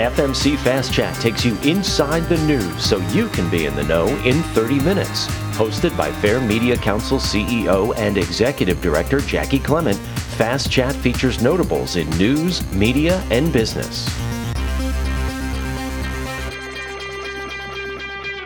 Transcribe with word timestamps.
FMC 0.00 0.56
Fast 0.56 0.94
Chat 0.94 1.14
takes 1.16 1.44
you 1.44 1.58
inside 1.58 2.20
the 2.20 2.38
news 2.46 2.82
so 2.82 2.96
you 3.08 3.28
can 3.28 3.50
be 3.50 3.66
in 3.66 3.76
the 3.76 3.84
know 3.84 4.06
in 4.24 4.42
30 4.54 4.80
minutes. 4.80 5.26
Hosted 5.58 5.94
by 5.94 6.10
Fair 6.10 6.40
Media 6.40 6.74
Council 6.74 7.18
CEO 7.18 7.94
and 7.98 8.16
Executive 8.16 8.80
Director 8.80 9.18
Jaci 9.18 9.62
Clement, 9.62 9.98
Fast 10.38 10.70
Chat 10.70 10.94
features 10.94 11.42
notables 11.42 11.96
in 11.96 12.08
news, 12.16 12.66
media, 12.72 13.22
and 13.30 13.52
business. 13.52 14.08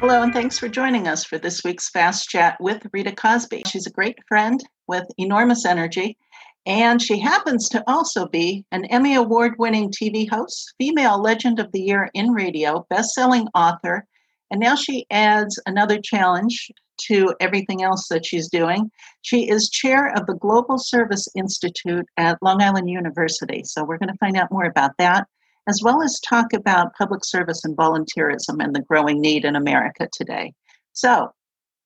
Hello, 0.01 0.23
and 0.23 0.33
thanks 0.33 0.59
for 0.59 0.69
joining 0.69 1.07
us 1.07 1.23
for 1.23 1.39
this 1.39 1.63
week's 1.63 1.89
Fast 1.89 2.29
Chat 2.29 2.57
with 2.59 2.85
Rita 2.93 3.13
Cosby. 3.13 3.63
She's 3.69 3.87
a 3.87 3.93
great 3.93 4.19
friend 4.27 4.61
with 4.89 5.05
enormous 5.19 5.65
energy, 5.65 6.19
and 6.67 7.01
she 7.01 7.19
happens 7.19 7.69
to 7.69 7.85
also 7.87 8.27
be 8.27 8.65
an 8.73 8.85
Emmy 8.87 9.15
Award 9.15 9.55
winning 9.59 9.91
TV 9.91 10.29
host, 10.29 10.75
Female 10.79 11.21
Legend 11.21 11.61
of 11.61 11.71
the 11.73 11.81
Year 11.81 12.11
in 12.15 12.31
Radio, 12.33 12.87
best 12.89 13.13
selling 13.13 13.47
author, 13.55 14.07
and 14.51 14.61
now 14.61 14.75
she 14.75 15.07
adds 15.11 15.61
another 15.67 15.99
challenge 16.01 16.71
to 16.97 17.35
everything 17.41 17.83
else 17.83 18.09
that 18.09 18.25
she's 18.25 18.49
doing. 18.49 18.91
She 19.23 19.49
is 19.49 19.69
chair 19.69 20.13
of 20.17 20.27
the 20.27 20.35
Global 20.35 20.79
Service 20.79 21.27
Institute 21.35 22.07
at 22.17 22.43
Long 22.43 22.63
Island 22.63 22.89
University. 22.89 23.63
So 23.65 23.85
we're 23.85 23.99
going 23.99 24.13
to 24.13 24.19
find 24.19 24.37
out 24.37 24.53
more 24.53 24.65
about 24.65 24.93
that, 24.99 25.27
as 25.69 25.81
well 25.83 26.03
as 26.03 26.21
talk 26.21 26.53
about 26.53 26.95
public 26.95 27.25
service 27.25 27.65
and 27.65 27.77
volunteerism 27.77 28.63
and 28.63 28.75
the 28.75 28.85
growing 28.89 29.21
need 29.21 29.45
in 29.45 29.57
America 29.57 30.09
today. 30.13 30.53
So, 30.93 31.33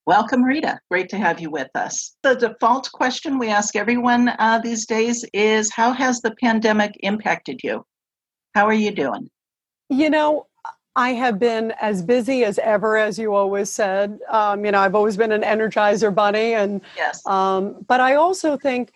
welcome, 0.08 0.42
Rita. 0.42 0.80
Great 0.90 1.10
to 1.10 1.18
have 1.18 1.38
you 1.38 1.50
with 1.50 1.68
us. 1.74 2.16
The 2.22 2.34
default 2.34 2.90
question 2.92 3.38
we 3.38 3.50
ask 3.50 3.76
everyone 3.76 4.30
uh, 4.38 4.58
these 4.64 4.86
days 4.86 5.22
is 5.34 5.70
How 5.70 5.92
has 5.92 6.22
the 6.22 6.34
pandemic 6.42 6.92
impacted 7.00 7.60
you? 7.62 7.84
How 8.54 8.66
are 8.66 8.72
you 8.72 8.90
doing? 8.90 9.28
You 9.90 10.08
know, 10.08 10.46
I 10.96 11.10
have 11.10 11.38
been 11.38 11.74
as 11.78 12.02
busy 12.02 12.42
as 12.44 12.58
ever, 12.58 12.96
as 12.96 13.18
you 13.18 13.34
always 13.34 13.68
said. 13.68 14.18
Um, 14.30 14.64
you 14.64 14.72
know, 14.72 14.80
I've 14.80 14.94
always 14.94 15.18
been 15.18 15.30
an 15.30 15.42
energizer 15.42 16.12
bunny, 16.12 16.54
and 16.54 16.80
yes. 16.96 17.24
Um, 17.26 17.84
but 17.86 18.00
I 18.00 18.14
also 18.14 18.56
think 18.56 18.92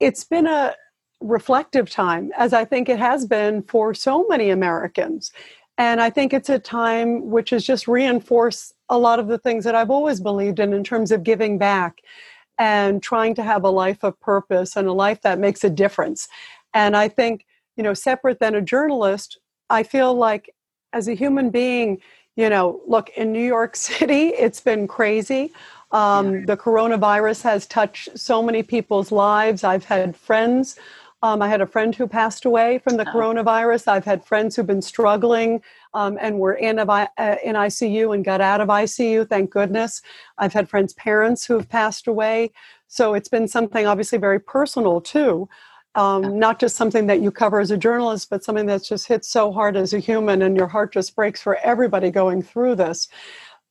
it's 0.00 0.24
been 0.24 0.46
a 0.46 0.74
reflective 1.20 1.90
time, 1.90 2.32
as 2.34 2.54
I 2.54 2.64
think 2.64 2.88
it 2.88 2.98
has 2.98 3.26
been 3.26 3.62
for 3.62 3.92
so 3.92 4.24
many 4.26 4.48
Americans. 4.48 5.32
And 5.78 6.00
I 6.00 6.10
think 6.10 6.32
it's 6.32 6.48
a 6.48 6.58
time 6.58 7.30
which 7.30 7.50
has 7.50 7.64
just 7.64 7.86
reinforced 7.86 8.74
a 8.88 8.98
lot 8.98 9.18
of 9.18 9.28
the 9.28 9.38
things 9.38 9.64
that 9.64 9.74
I've 9.74 9.90
always 9.90 10.20
believed 10.20 10.58
in, 10.58 10.72
in 10.72 10.82
terms 10.84 11.10
of 11.12 11.22
giving 11.22 11.58
back 11.58 12.00
and 12.58 13.02
trying 13.02 13.34
to 13.34 13.42
have 13.42 13.64
a 13.64 13.70
life 13.70 14.02
of 14.02 14.18
purpose 14.20 14.76
and 14.76 14.88
a 14.88 14.92
life 14.92 15.20
that 15.22 15.38
makes 15.38 15.64
a 15.64 15.70
difference. 15.70 16.28
And 16.72 16.96
I 16.96 17.08
think, 17.08 17.44
you 17.76 17.82
know, 17.82 17.94
separate 17.94 18.38
than 18.38 18.54
a 18.54 18.62
journalist, 18.62 19.38
I 19.68 19.82
feel 19.82 20.14
like 20.14 20.54
as 20.92 21.08
a 21.08 21.14
human 21.14 21.50
being, 21.50 22.00
you 22.36 22.48
know, 22.48 22.80
look, 22.86 23.10
in 23.10 23.32
New 23.32 23.44
York 23.44 23.76
City, 23.88 24.28
it's 24.28 24.60
been 24.60 24.88
crazy. 24.88 25.52
Um, 25.92 26.34
yeah. 26.34 26.40
The 26.46 26.56
coronavirus 26.56 27.42
has 27.42 27.66
touched 27.66 28.18
so 28.18 28.42
many 28.42 28.62
people's 28.62 29.12
lives. 29.12 29.62
I've 29.64 29.84
had 29.84 30.16
friends. 30.16 30.76
Um, 31.22 31.40
I 31.42 31.48
had 31.48 31.60
a 31.60 31.66
friend 31.66 31.94
who 31.94 32.06
passed 32.06 32.44
away 32.44 32.78
from 32.78 32.96
the 32.96 33.08
oh. 33.08 33.12
coronavirus. 33.12 33.88
I've 33.88 34.04
had 34.04 34.24
friends 34.24 34.54
who've 34.54 34.66
been 34.66 34.82
struggling 34.82 35.62
um, 35.94 36.18
and 36.20 36.38
were 36.38 36.54
in, 36.54 36.78
uh, 36.78 37.06
in 37.18 37.56
ICU 37.56 38.14
and 38.14 38.24
got 38.24 38.40
out 38.40 38.60
of 38.60 38.68
ICU, 38.68 39.28
thank 39.28 39.50
goodness. 39.50 40.02
I've 40.38 40.52
had 40.52 40.68
friends' 40.68 40.92
parents 40.92 41.46
who 41.46 41.54
have 41.54 41.68
passed 41.68 42.06
away. 42.06 42.52
So 42.88 43.14
it's 43.14 43.28
been 43.28 43.48
something 43.48 43.86
obviously 43.86 44.18
very 44.18 44.40
personal 44.40 45.00
too 45.00 45.48
um, 45.96 46.38
not 46.38 46.60
just 46.60 46.76
something 46.76 47.06
that 47.06 47.22
you 47.22 47.30
cover 47.30 47.58
as 47.58 47.70
a 47.70 47.76
journalist, 47.76 48.28
but 48.28 48.44
something 48.44 48.66
that's 48.66 48.88
just 48.88 49.08
hit 49.08 49.24
so 49.24 49.50
hard 49.50 49.76
as 49.76 49.94
a 49.94 49.98
human, 49.98 50.42
and 50.42 50.56
your 50.56 50.66
heart 50.66 50.92
just 50.92 51.16
breaks 51.16 51.40
for 51.40 51.56
everybody 51.56 52.10
going 52.10 52.42
through 52.42 52.76
this. 52.76 53.08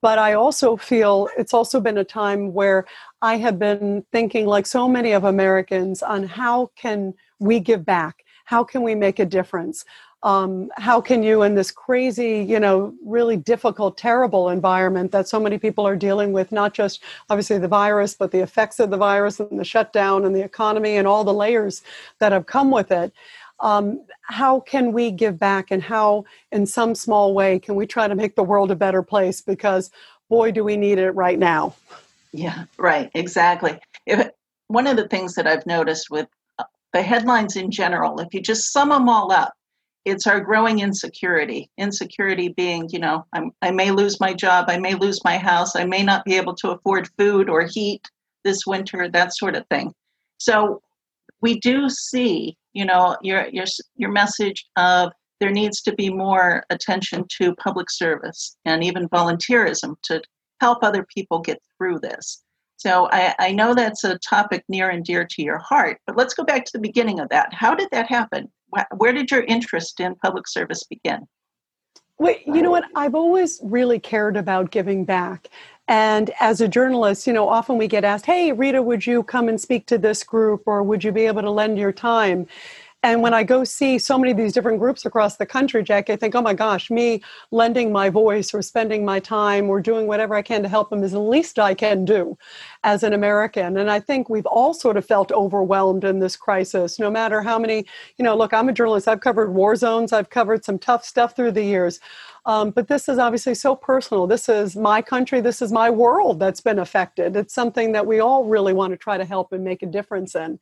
But 0.01 0.17
I 0.17 0.33
also 0.33 0.75
feel 0.75 1.29
it's 1.37 1.53
also 1.53 1.79
been 1.79 1.99
a 1.99 2.03
time 2.03 2.51
where 2.53 2.85
I 3.21 3.37
have 3.37 3.59
been 3.59 4.03
thinking, 4.11 4.47
like 4.47 4.65
so 4.65 4.87
many 4.87 5.11
of 5.11 5.23
Americans, 5.23 6.01
on 6.01 6.23
how 6.23 6.71
can 6.75 7.13
we 7.39 7.59
give 7.59 7.85
back? 7.85 8.23
How 8.45 8.63
can 8.63 8.83
we 8.83 8.95
make 8.95 9.19
a 9.19 9.25
difference? 9.25 9.85
um, 10.25 10.71
how 10.75 10.99
can 10.99 11.21
you 11.21 11.43
in 11.43 11.53
this 11.53 11.71
crazy 11.71 12.43
you 12.43 12.59
know 12.59 12.93
really 13.05 13.37
difficult 13.37 13.97
terrible 13.97 14.49
environment 14.49 15.11
that 15.11 15.29
so 15.29 15.39
many 15.39 15.57
people 15.57 15.87
are 15.87 15.95
dealing 15.95 16.33
with 16.33 16.51
not 16.51 16.73
just 16.73 17.03
obviously 17.29 17.59
the 17.59 17.67
virus 17.67 18.15
but 18.15 18.31
the 18.31 18.39
effects 18.39 18.79
of 18.79 18.89
the 18.89 18.97
virus 18.97 19.39
and 19.39 19.59
the 19.59 19.63
shutdown 19.63 20.25
and 20.25 20.35
the 20.35 20.43
economy 20.43 20.97
and 20.97 21.07
all 21.07 21.23
the 21.23 21.33
layers 21.33 21.83
that 22.19 22.31
have 22.31 22.47
come 22.47 22.71
with 22.71 22.91
it 22.91 23.13
um, 23.61 24.03
how 24.23 24.59
can 24.59 24.91
we 24.91 25.11
give 25.11 25.39
back 25.39 25.71
and 25.71 25.81
how 25.81 26.25
in 26.51 26.65
some 26.65 26.93
small 26.93 27.33
way 27.33 27.57
can 27.59 27.75
we 27.75 27.85
try 27.85 28.07
to 28.07 28.15
make 28.15 28.35
the 28.35 28.43
world 28.43 28.71
a 28.71 28.75
better 28.75 29.03
place 29.03 29.39
because 29.39 29.91
boy 30.27 30.51
do 30.51 30.63
we 30.63 30.75
need 30.75 30.97
it 30.97 31.11
right 31.11 31.37
now 31.37 31.73
yeah 32.33 32.65
right 32.77 33.11
exactly 33.13 33.79
if, 34.07 34.27
one 34.67 34.87
of 34.87 34.97
the 34.97 35.07
things 35.07 35.35
that 35.35 35.45
i've 35.45 35.65
noticed 35.67 36.09
with 36.09 36.27
the 36.95 37.03
headlines 37.03 37.55
in 37.55 37.69
general 37.69 38.19
if 38.19 38.33
you 38.33 38.41
just 38.41 38.73
sum 38.73 38.89
them 38.89 39.07
all 39.07 39.31
up 39.31 39.53
it's 40.05 40.25
our 40.25 40.39
growing 40.39 40.79
insecurity 40.79 41.69
insecurity 41.77 42.49
being 42.49 42.89
you 42.89 42.99
know 42.99 43.25
I'm, 43.33 43.51
i 43.61 43.69
may 43.69 43.91
lose 43.91 44.19
my 44.19 44.33
job 44.33 44.65
i 44.69 44.77
may 44.77 44.95
lose 44.95 45.23
my 45.23 45.37
house 45.37 45.75
i 45.75 45.85
may 45.85 46.01
not 46.01 46.25
be 46.25 46.35
able 46.35 46.55
to 46.55 46.71
afford 46.71 47.09
food 47.17 47.49
or 47.49 47.67
heat 47.67 48.01
this 48.45 48.65
winter 48.65 49.09
that 49.09 49.35
sort 49.35 49.57
of 49.57 49.67
thing. 49.67 49.93
So 50.37 50.81
we 51.41 51.59
do 51.59 51.89
see 51.89 52.55
you 52.71 52.85
know 52.85 53.17
your 53.21 53.47
your 53.49 53.65
your 53.97 54.11
message 54.11 54.65
of 54.77 55.11
there 55.41 55.51
needs 55.51 55.81
to 55.81 55.93
be 55.93 56.09
more 56.09 56.63
attention 56.69 57.25
to 57.37 57.55
public 57.55 57.89
service 57.89 58.55
and 58.63 58.83
even 58.83 59.09
volunteerism 59.09 59.95
to 60.03 60.21
help 60.61 60.81
other 60.81 61.05
people 61.13 61.39
get 61.39 61.61
through 61.77 61.99
this 61.99 62.43
so 62.85 63.09
I, 63.11 63.33
I 63.39 63.51
know 63.51 63.73
that's 63.73 64.03
a 64.03 64.19
topic 64.19 64.63
near 64.69 64.89
and 64.89 65.03
dear 65.03 65.25
to 65.25 65.41
your 65.41 65.57
heart 65.57 65.99
but 66.05 66.17
let's 66.17 66.33
go 66.33 66.43
back 66.43 66.65
to 66.65 66.71
the 66.73 66.79
beginning 66.79 67.19
of 67.19 67.29
that 67.29 67.53
how 67.53 67.73
did 67.73 67.89
that 67.91 68.07
happen 68.07 68.51
where 68.95 69.13
did 69.13 69.31
your 69.31 69.43
interest 69.43 69.99
in 69.99 70.15
public 70.15 70.47
service 70.47 70.83
begin? 70.83 71.27
Well, 72.17 72.35
you 72.45 72.61
know 72.61 72.71
what? 72.71 72.85
I've 72.95 73.15
always 73.15 73.59
really 73.61 73.99
cared 73.99 74.37
about 74.37 74.71
giving 74.71 75.03
back. 75.03 75.49
And 75.87 76.31
as 76.39 76.61
a 76.61 76.67
journalist, 76.67 77.27
you 77.27 77.33
know, 77.33 77.49
often 77.49 77.77
we 77.77 77.87
get 77.87 78.05
asked, 78.05 78.25
hey, 78.25 78.53
Rita, 78.53 78.81
would 78.81 79.05
you 79.05 79.21
come 79.21 79.49
and 79.49 79.59
speak 79.59 79.85
to 79.87 79.97
this 79.97 80.23
group 80.23 80.63
or 80.65 80.81
would 80.81 81.03
you 81.03 81.11
be 81.11 81.25
able 81.25 81.41
to 81.41 81.51
lend 81.51 81.77
your 81.77 81.91
time? 81.91 82.47
And 83.05 83.21
when 83.21 83.35
I 83.35 83.43
go 83.43 83.63
see 83.63 83.99
so 83.99 84.17
many 84.17 84.31
of 84.31 84.37
these 84.37 84.51
different 84.51 84.79
groups 84.79 85.05
across 85.05 85.35
the 85.35 85.45
country, 85.45 85.83
Jack, 85.83 86.09
I 86.09 86.15
think, 86.15 86.33
oh 86.33 86.41
my 86.41 86.55
gosh, 86.55 86.89
me 86.89 87.21
lending 87.51 87.91
my 87.91 88.09
voice 88.09 88.51
or 88.51 88.63
spending 88.63 89.05
my 89.05 89.19
time 89.19 89.69
or 89.69 89.79
doing 89.79 90.07
whatever 90.07 90.33
I 90.33 90.41
can 90.41 90.63
to 90.63 90.67
help 90.67 90.89
them 90.89 91.03
is 91.03 91.11
the 91.11 91.19
least 91.19 91.59
I 91.59 91.75
can 91.75 92.03
do 92.03 92.35
as 92.83 93.03
an 93.03 93.13
American. 93.13 93.77
And 93.77 93.91
I 93.91 93.99
think 93.99 94.27
we've 94.27 94.47
all 94.47 94.73
sort 94.73 94.97
of 94.97 95.05
felt 95.05 95.31
overwhelmed 95.31 96.03
in 96.03 96.17
this 96.17 96.35
crisis, 96.35 96.97
no 96.97 97.11
matter 97.11 97.43
how 97.43 97.59
many, 97.59 97.85
you 98.17 98.23
know, 98.25 98.35
look, 98.35 98.55
I'm 98.55 98.69
a 98.69 98.73
journalist, 98.73 99.07
I've 99.07 99.21
covered 99.21 99.53
war 99.53 99.75
zones, 99.75 100.11
I've 100.11 100.31
covered 100.31 100.65
some 100.65 100.79
tough 100.79 101.05
stuff 101.05 101.35
through 101.35 101.51
the 101.51 101.63
years. 101.63 101.99
Um, 102.47 102.71
but 102.71 102.87
this 102.87 103.07
is 103.07 103.19
obviously 103.19 103.53
so 103.53 103.75
personal. 103.75 104.25
This 104.25 104.49
is 104.49 104.75
my 104.75 105.01
country. 105.03 105.41
This 105.41 105.61
is 105.61 105.71
my 105.71 105.89
world 105.91 106.39
that's 106.39 106.61
been 106.61 106.79
affected. 106.79 107.35
It's 107.35 107.53
something 107.53 107.91
that 107.91 108.05
we 108.05 108.19
all 108.19 108.45
really 108.45 108.73
want 108.73 108.93
to 108.93 108.97
try 108.97 109.17
to 109.17 109.25
help 109.25 109.51
and 109.51 109.63
make 109.63 109.83
a 109.83 109.87
difference 109.87 110.35
in 110.35 110.59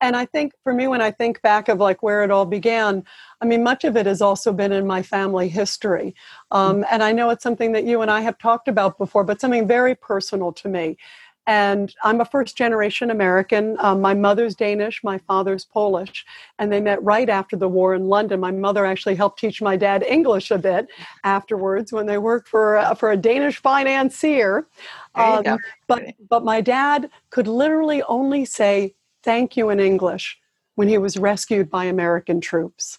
and 0.00 0.16
i 0.16 0.24
think 0.24 0.52
for 0.62 0.72
me 0.72 0.86
when 0.86 1.00
i 1.00 1.10
think 1.10 1.40
back 1.42 1.68
of 1.68 1.78
like 1.78 2.02
where 2.02 2.22
it 2.22 2.30
all 2.30 2.46
began 2.46 3.02
i 3.40 3.44
mean 3.44 3.62
much 3.62 3.84
of 3.84 3.96
it 3.96 4.06
has 4.06 4.20
also 4.20 4.52
been 4.52 4.72
in 4.72 4.86
my 4.86 5.02
family 5.02 5.48
history. 5.48 6.14
Um, 6.50 6.84
and 6.90 7.02
i 7.02 7.12
know 7.12 7.30
it's 7.30 7.42
something 7.42 7.72
that 7.72 7.84
you 7.84 8.02
and 8.02 8.10
i 8.10 8.20
have 8.20 8.38
talked 8.38 8.68
about 8.68 8.98
before 8.98 9.24
but 9.24 9.40
something 9.40 9.66
very 9.66 9.94
personal 9.94 10.52
to 10.52 10.68
me. 10.68 10.96
And 11.48 11.94
i'm 12.02 12.20
a 12.20 12.24
first 12.24 12.56
generation 12.56 13.10
american. 13.10 13.76
Um, 13.78 14.00
my 14.00 14.14
mother's 14.14 14.54
danish 14.54 15.02
my 15.04 15.18
father's 15.18 15.64
polish 15.64 16.24
and 16.58 16.72
they 16.72 16.80
met 16.80 17.02
right 17.02 17.28
after 17.28 17.56
the 17.56 17.68
war 17.68 17.94
in 17.94 18.08
london. 18.08 18.40
My 18.40 18.50
mother 18.50 18.84
actually 18.84 19.14
helped 19.14 19.38
teach 19.38 19.62
my 19.62 19.76
dad 19.76 20.02
english 20.02 20.50
a 20.50 20.58
bit 20.58 20.88
afterwards 21.24 21.92
when 21.92 22.06
they 22.06 22.18
worked 22.18 22.48
for, 22.48 22.78
uh, 22.78 22.94
for 22.94 23.12
a 23.12 23.16
danish 23.16 23.60
financier. 23.62 24.66
Um, 25.14 25.58
but, 25.86 26.02
but 26.28 26.44
my 26.44 26.60
dad 26.60 27.08
could 27.30 27.48
literally 27.48 28.02
only 28.02 28.44
say 28.44 28.94
thank 29.26 29.56
you 29.56 29.68
in 29.68 29.80
English 29.80 30.38
when 30.76 30.88
he 30.88 30.96
was 30.96 31.18
rescued 31.18 31.68
by 31.68 31.84
American 31.84 32.40
troops. 32.40 32.98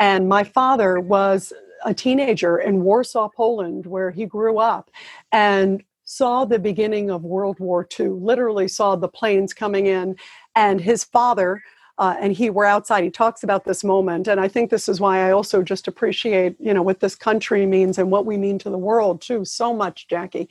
And 0.00 0.28
my 0.28 0.44
father 0.44 1.00
was 1.00 1.52
a 1.84 1.92
teenager 1.92 2.58
in 2.58 2.82
Warsaw, 2.82 3.28
Poland, 3.36 3.84
where 3.84 4.10
he 4.10 4.24
grew 4.24 4.58
up 4.58 4.90
and 5.32 5.82
saw 6.04 6.44
the 6.44 6.58
beginning 6.58 7.10
of 7.10 7.24
World 7.24 7.58
War 7.60 7.86
II, 7.98 8.08
literally 8.08 8.68
saw 8.68 8.96
the 8.96 9.08
planes 9.08 9.52
coming 9.52 9.86
in. 9.86 10.16
And 10.54 10.80
his 10.80 11.04
father, 11.04 11.62
uh, 11.98 12.14
and 12.20 12.32
he 12.32 12.48
were 12.48 12.64
outside. 12.64 13.02
He 13.02 13.10
talks 13.10 13.42
about 13.42 13.64
this 13.64 13.82
moment, 13.82 14.28
and 14.28 14.40
I 14.40 14.46
think 14.46 14.70
this 14.70 14.88
is 14.88 15.00
why 15.00 15.26
I 15.26 15.32
also 15.32 15.62
just 15.62 15.88
appreciate, 15.88 16.54
you 16.60 16.72
know, 16.72 16.82
what 16.82 17.00
this 17.00 17.16
country 17.16 17.66
means 17.66 17.98
and 17.98 18.10
what 18.10 18.24
we 18.24 18.36
mean 18.36 18.58
to 18.60 18.70
the 18.70 18.78
world 18.78 19.20
too 19.20 19.44
so 19.44 19.74
much, 19.74 20.06
Jaci, 20.08 20.46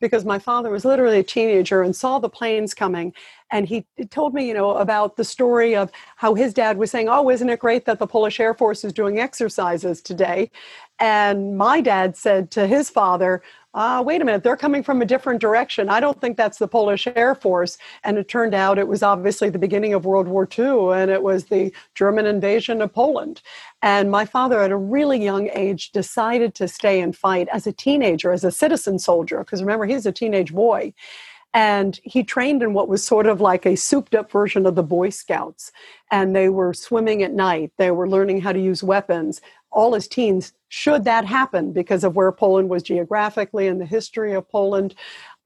because 0.00 0.24
my 0.24 0.38
father 0.38 0.70
was 0.70 0.84
literally 0.84 1.18
a 1.18 1.24
teenager 1.24 1.82
and 1.82 1.94
saw 1.94 2.20
the 2.20 2.28
planes 2.28 2.72
coming, 2.72 3.12
and 3.52 3.68
he 3.68 3.86
told 4.10 4.34
me, 4.34 4.48
you 4.48 4.54
know, 4.54 4.76
about 4.76 5.16
the 5.16 5.24
story 5.24 5.76
of 5.76 5.92
how 6.16 6.34
his 6.34 6.52
dad 6.52 6.78
was 6.78 6.90
saying, 6.90 7.08
"Oh, 7.08 7.30
isn't 7.30 7.48
it 7.48 7.60
great 7.60 7.84
that 7.84 7.98
the 7.98 8.06
Polish 8.06 8.40
Air 8.40 8.54
Force 8.54 8.84
is 8.84 8.92
doing 8.92 9.20
exercises 9.20 10.02
today?" 10.02 10.50
And 10.98 11.56
my 11.56 11.80
dad 11.80 12.16
said 12.16 12.50
to 12.52 12.66
his 12.66 12.90
father, 12.90 13.42
uh, 13.74 14.02
wait 14.04 14.20
a 14.20 14.24
minute, 14.24 14.42
they're 14.42 14.56
coming 14.56 14.82
from 14.82 15.00
a 15.00 15.06
different 15.06 15.40
direction. 15.40 15.88
I 15.88 15.98
don't 15.98 16.20
think 16.20 16.36
that's 16.36 16.58
the 16.58 16.68
Polish 16.68 17.08
Air 17.16 17.34
Force. 17.34 17.78
And 18.04 18.18
it 18.18 18.28
turned 18.28 18.54
out 18.54 18.78
it 18.78 18.86
was 18.86 19.02
obviously 19.02 19.48
the 19.48 19.58
beginning 19.58 19.94
of 19.94 20.04
World 20.04 20.28
War 20.28 20.46
II 20.46 20.92
and 20.92 21.10
it 21.10 21.22
was 21.22 21.46
the 21.46 21.72
German 21.94 22.26
invasion 22.26 22.82
of 22.82 22.92
Poland. 22.92 23.40
And 23.80 24.10
my 24.10 24.26
father, 24.26 24.60
at 24.60 24.70
a 24.70 24.76
really 24.76 25.22
young 25.22 25.48
age, 25.54 25.90
decided 25.92 26.54
to 26.56 26.68
stay 26.68 27.00
and 27.00 27.16
fight 27.16 27.48
as 27.50 27.66
a 27.66 27.72
teenager, 27.72 28.30
as 28.30 28.44
a 28.44 28.52
citizen 28.52 28.98
soldier, 28.98 29.38
because 29.38 29.62
remember, 29.62 29.86
he's 29.86 30.04
a 30.04 30.12
teenage 30.12 30.52
boy. 30.52 30.92
And 31.54 32.00
he 32.02 32.24
trained 32.24 32.62
in 32.62 32.72
what 32.72 32.88
was 32.88 33.04
sort 33.04 33.26
of 33.26 33.40
like 33.40 33.66
a 33.66 33.76
souped 33.76 34.14
up 34.14 34.30
version 34.30 34.64
of 34.66 34.74
the 34.74 34.82
Boy 34.82 35.10
Scouts. 35.10 35.70
And 36.10 36.34
they 36.34 36.48
were 36.48 36.72
swimming 36.72 37.22
at 37.22 37.32
night, 37.32 37.72
they 37.76 37.90
were 37.90 38.08
learning 38.08 38.40
how 38.40 38.52
to 38.52 38.60
use 38.60 38.82
weapons. 38.82 39.40
All 39.70 39.94
his 39.94 40.06
teens, 40.06 40.52
should 40.68 41.04
that 41.04 41.24
happen, 41.24 41.72
because 41.72 42.04
of 42.04 42.14
where 42.14 42.32
Poland 42.32 42.68
was 42.68 42.82
geographically 42.82 43.68
and 43.68 43.80
the 43.80 43.86
history 43.86 44.34
of 44.34 44.48
Poland. 44.50 44.94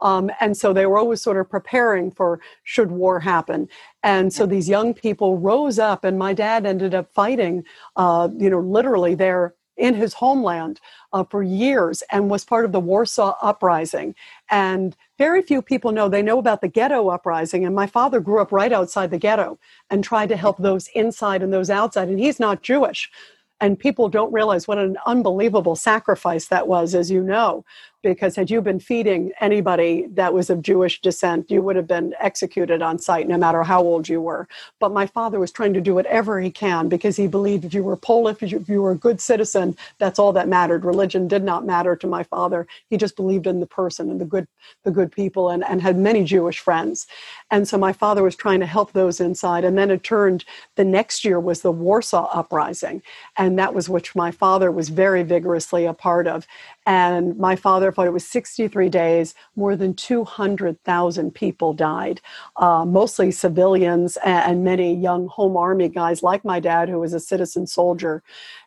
Um, 0.00 0.30
and 0.40 0.56
so 0.56 0.72
they 0.72 0.86
were 0.86 0.98
always 0.98 1.22
sort 1.22 1.38
of 1.38 1.48
preparing 1.48 2.10
for 2.10 2.40
should 2.64 2.90
war 2.90 3.20
happen. 3.20 3.68
And 4.02 4.32
so 4.32 4.44
these 4.44 4.68
young 4.68 4.94
people 4.94 5.38
rose 5.38 5.78
up, 5.78 6.04
and 6.04 6.18
my 6.18 6.34
dad 6.34 6.66
ended 6.66 6.94
up 6.94 7.12
fighting, 7.12 7.64
uh, 7.96 8.28
you 8.36 8.50
know, 8.50 8.60
literally 8.60 9.14
there 9.14 9.54
in 9.76 9.94
his 9.94 10.14
homeland 10.14 10.80
uh, 11.12 11.24
for 11.24 11.42
years 11.42 12.02
and 12.10 12.30
was 12.30 12.44
part 12.44 12.64
of 12.64 12.72
the 12.72 12.80
Warsaw 12.80 13.36
Uprising. 13.42 14.14
And 14.50 14.96
very 15.18 15.42
few 15.42 15.62
people 15.62 15.92
know. 15.92 16.08
They 16.08 16.22
know 16.22 16.38
about 16.38 16.60
the 16.60 16.68
ghetto 16.68 17.08
uprising, 17.08 17.64
and 17.64 17.74
my 17.74 17.86
father 17.86 18.20
grew 18.20 18.40
up 18.40 18.52
right 18.52 18.72
outside 18.72 19.10
the 19.10 19.18
ghetto 19.18 19.58
and 19.90 20.02
tried 20.02 20.28
to 20.28 20.36
help 20.36 20.58
those 20.58 20.88
inside 20.88 21.42
and 21.42 21.52
those 21.52 21.70
outside. 21.70 22.08
And 22.08 22.18
he's 22.18 22.40
not 22.40 22.62
Jewish. 22.62 23.10
And 23.58 23.78
people 23.78 24.10
don't 24.10 24.32
realize 24.32 24.68
what 24.68 24.76
an 24.76 24.98
unbelievable 25.06 25.76
sacrifice 25.76 26.48
that 26.48 26.68
was, 26.68 26.94
as 26.94 27.10
you 27.10 27.22
know 27.22 27.64
because 28.06 28.36
had 28.36 28.50
you 28.50 28.60
been 28.60 28.78
feeding 28.78 29.32
anybody 29.40 30.06
that 30.12 30.32
was 30.32 30.48
of 30.48 30.62
Jewish 30.62 31.00
descent, 31.00 31.50
you 31.50 31.60
would 31.60 31.74
have 31.74 31.88
been 31.88 32.14
executed 32.20 32.80
on 32.80 33.00
sight, 33.00 33.26
no 33.26 33.36
matter 33.36 33.64
how 33.64 33.82
old 33.82 34.08
you 34.08 34.20
were. 34.20 34.46
But 34.78 34.92
my 34.92 35.08
father 35.08 35.40
was 35.40 35.50
trying 35.50 35.74
to 35.74 35.80
do 35.80 35.92
whatever 35.92 36.40
he 36.40 36.52
can 36.52 36.88
because 36.88 37.16
he 37.16 37.26
believed 37.26 37.64
if 37.64 37.74
you 37.74 37.82
were 37.82 37.96
Polish, 37.96 38.44
if 38.44 38.68
you 38.68 38.80
were 38.80 38.92
a 38.92 38.96
good 38.96 39.20
citizen, 39.20 39.76
that's 39.98 40.20
all 40.20 40.32
that 40.34 40.46
mattered. 40.46 40.84
Religion 40.84 41.26
did 41.26 41.42
not 41.42 41.66
matter 41.66 41.96
to 41.96 42.06
my 42.06 42.22
father. 42.22 42.68
He 42.90 42.96
just 42.96 43.16
believed 43.16 43.48
in 43.48 43.58
the 43.58 43.66
person 43.66 44.08
and 44.08 44.20
the 44.20 44.24
good, 44.24 44.46
the 44.84 44.92
good 44.92 45.10
people, 45.10 45.50
and, 45.50 45.64
and 45.64 45.82
had 45.82 45.98
many 45.98 46.22
Jewish 46.22 46.60
friends. 46.60 47.08
And 47.50 47.66
so 47.66 47.76
my 47.76 47.92
father 47.92 48.22
was 48.22 48.36
trying 48.36 48.60
to 48.60 48.66
help 48.66 48.92
those 48.92 49.20
inside. 49.20 49.64
And 49.64 49.76
then 49.76 49.90
it 49.90 50.04
turned. 50.04 50.44
The 50.76 50.84
next 50.84 51.24
year 51.24 51.40
was 51.40 51.62
the 51.62 51.72
Warsaw 51.72 52.30
Uprising, 52.32 53.02
and 53.36 53.58
that 53.58 53.74
was 53.74 53.88
which 53.88 54.14
my 54.14 54.30
father 54.30 54.70
was 54.70 54.90
very 54.90 55.24
vigorously 55.24 55.86
a 55.86 55.92
part 55.92 56.28
of. 56.28 56.46
And 56.86 57.36
my 57.36 57.56
father 57.56 57.90
thought 57.90 58.06
it 58.06 58.12
was 58.12 58.24
63 58.26 58.88
days, 58.88 59.34
more 59.56 59.74
than 59.74 59.92
200,000 59.94 61.34
people 61.34 61.72
died, 61.72 62.20
uh, 62.56 62.84
mostly 62.84 63.32
civilians 63.32 64.16
and 64.24 64.62
many 64.62 64.94
young 64.94 65.26
home 65.26 65.56
army 65.56 65.88
guys 65.88 66.22
like 66.22 66.44
my 66.44 66.60
dad, 66.60 66.88
who 66.88 67.00
was 67.00 67.12
a 67.12 67.18
citizen 67.18 67.66
soldier. 67.66 68.22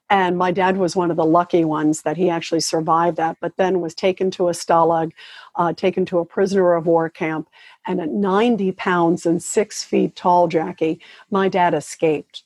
And 0.10 0.38
my 0.38 0.52
dad 0.52 0.78
was 0.78 0.98
one 0.98 1.12
of 1.12 1.18
the 1.18 1.26
lucky 1.26 1.64
ones 1.64 2.02
that 2.02 2.18
he 2.18 2.30
actually 2.30 2.60
survived 2.60 3.16
that, 3.18 3.38
but 3.40 3.56
then 3.56 3.80
was 3.80 3.96
taken 3.96 4.32
to 4.32 4.50
a 4.50 4.54
stalag, 4.54 5.12
uh, 5.56 5.72
taken 5.72 6.06
to 6.08 6.20
a 6.20 6.26
prisoner 6.26 6.74
of 6.74 6.88
war 6.88 7.10
camp. 7.10 7.48
And 7.88 8.02
at 8.02 8.10
90 8.10 8.74
pounds 8.74 9.26
and 9.26 9.42
six 9.42 9.84
feet 9.84 10.16
tall, 10.16 10.50
Jaci, 10.50 11.00
my 11.32 11.48
dad 11.48 11.74
escaped. 11.74 12.44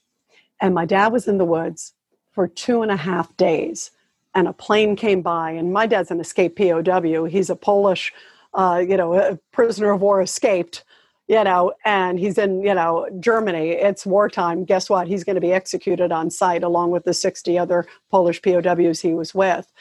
And 0.62 0.76
my 0.76 0.86
dad 0.86 1.12
was 1.12 1.28
in 1.28 1.40
the 1.40 1.46
woods 1.46 1.94
for 2.32 2.48
two 2.48 2.84
and 2.84 2.92
a 2.92 2.98
half 2.98 3.36
days 3.38 3.92
and 4.36 4.48
a 4.48 4.54
plane 4.54 4.96
came 4.96 5.22
by 5.22 5.52
and 5.52 5.74
my 5.74 5.86
dad's 5.86 6.12
an 6.12 6.20
escaped 6.20 6.58
pow 6.58 7.26
he's 7.26 7.50
a 7.50 7.56
polish 7.56 8.14
uh, 8.54 8.84
you 8.88 8.98
know 8.98 9.38
prisoner 9.52 9.92
of 9.92 10.02
war 10.02 10.22
escaped 10.22 10.84
you 11.28 11.44
know 11.44 11.74
and 11.86 12.20
he's 12.20 12.38
in 12.38 12.62
you 12.64 12.74
know 12.74 13.08
germany. 13.20 13.70
It's 13.72 14.06
wartime. 14.06 14.66
Guess 14.66 14.90
what? 14.90 15.08
He's 15.08 15.24
going 15.24 15.36
to 15.36 15.42
be 15.42 15.54
executed 15.54 16.12
on 16.12 16.30
site 16.30 16.64
along 16.64 16.92
with 16.92 17.06
the 17.06 17.14
60 17.14 17.58
other 17.58 17.86
polish 18.12 18.42
pows 18.42 19.02
he 19.02 19.14
was 19.14 19.34
with. 19.34 19.72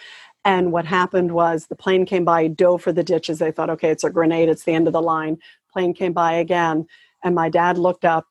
And 0.45 0.73
what 0.73 0.87
happened 0.87 1.33
was 1.33 1.67
the 1.67 1.77
plane 1.77 2.05
came 2.05 2.25
by 2.25 2.49
dove 2.49 2.83
for 2.83 2.93
the 2.93 3.05
ditches. 3.05 3.39
They 3.39 3.53
thought 3.53 3.71
okay 3.71 3.91
it's 3.91 4.05
a 4.05 4.11
grenade. 4.11 4.49
It's 4.49 4.65
the 4.65 4.73
end 4.73 4.87
of 4.87 4.93
the 4.93 5.03
line. 5.03 5.39
Plane 5.73 5.95
came 5.95 6.13
by 6.13 6.35
again 6.35 6.87
and 7.23 7.35
my 7.35 7.49
dad 7.49 7.79
looked 7.79 8.05
up 8.05 8.27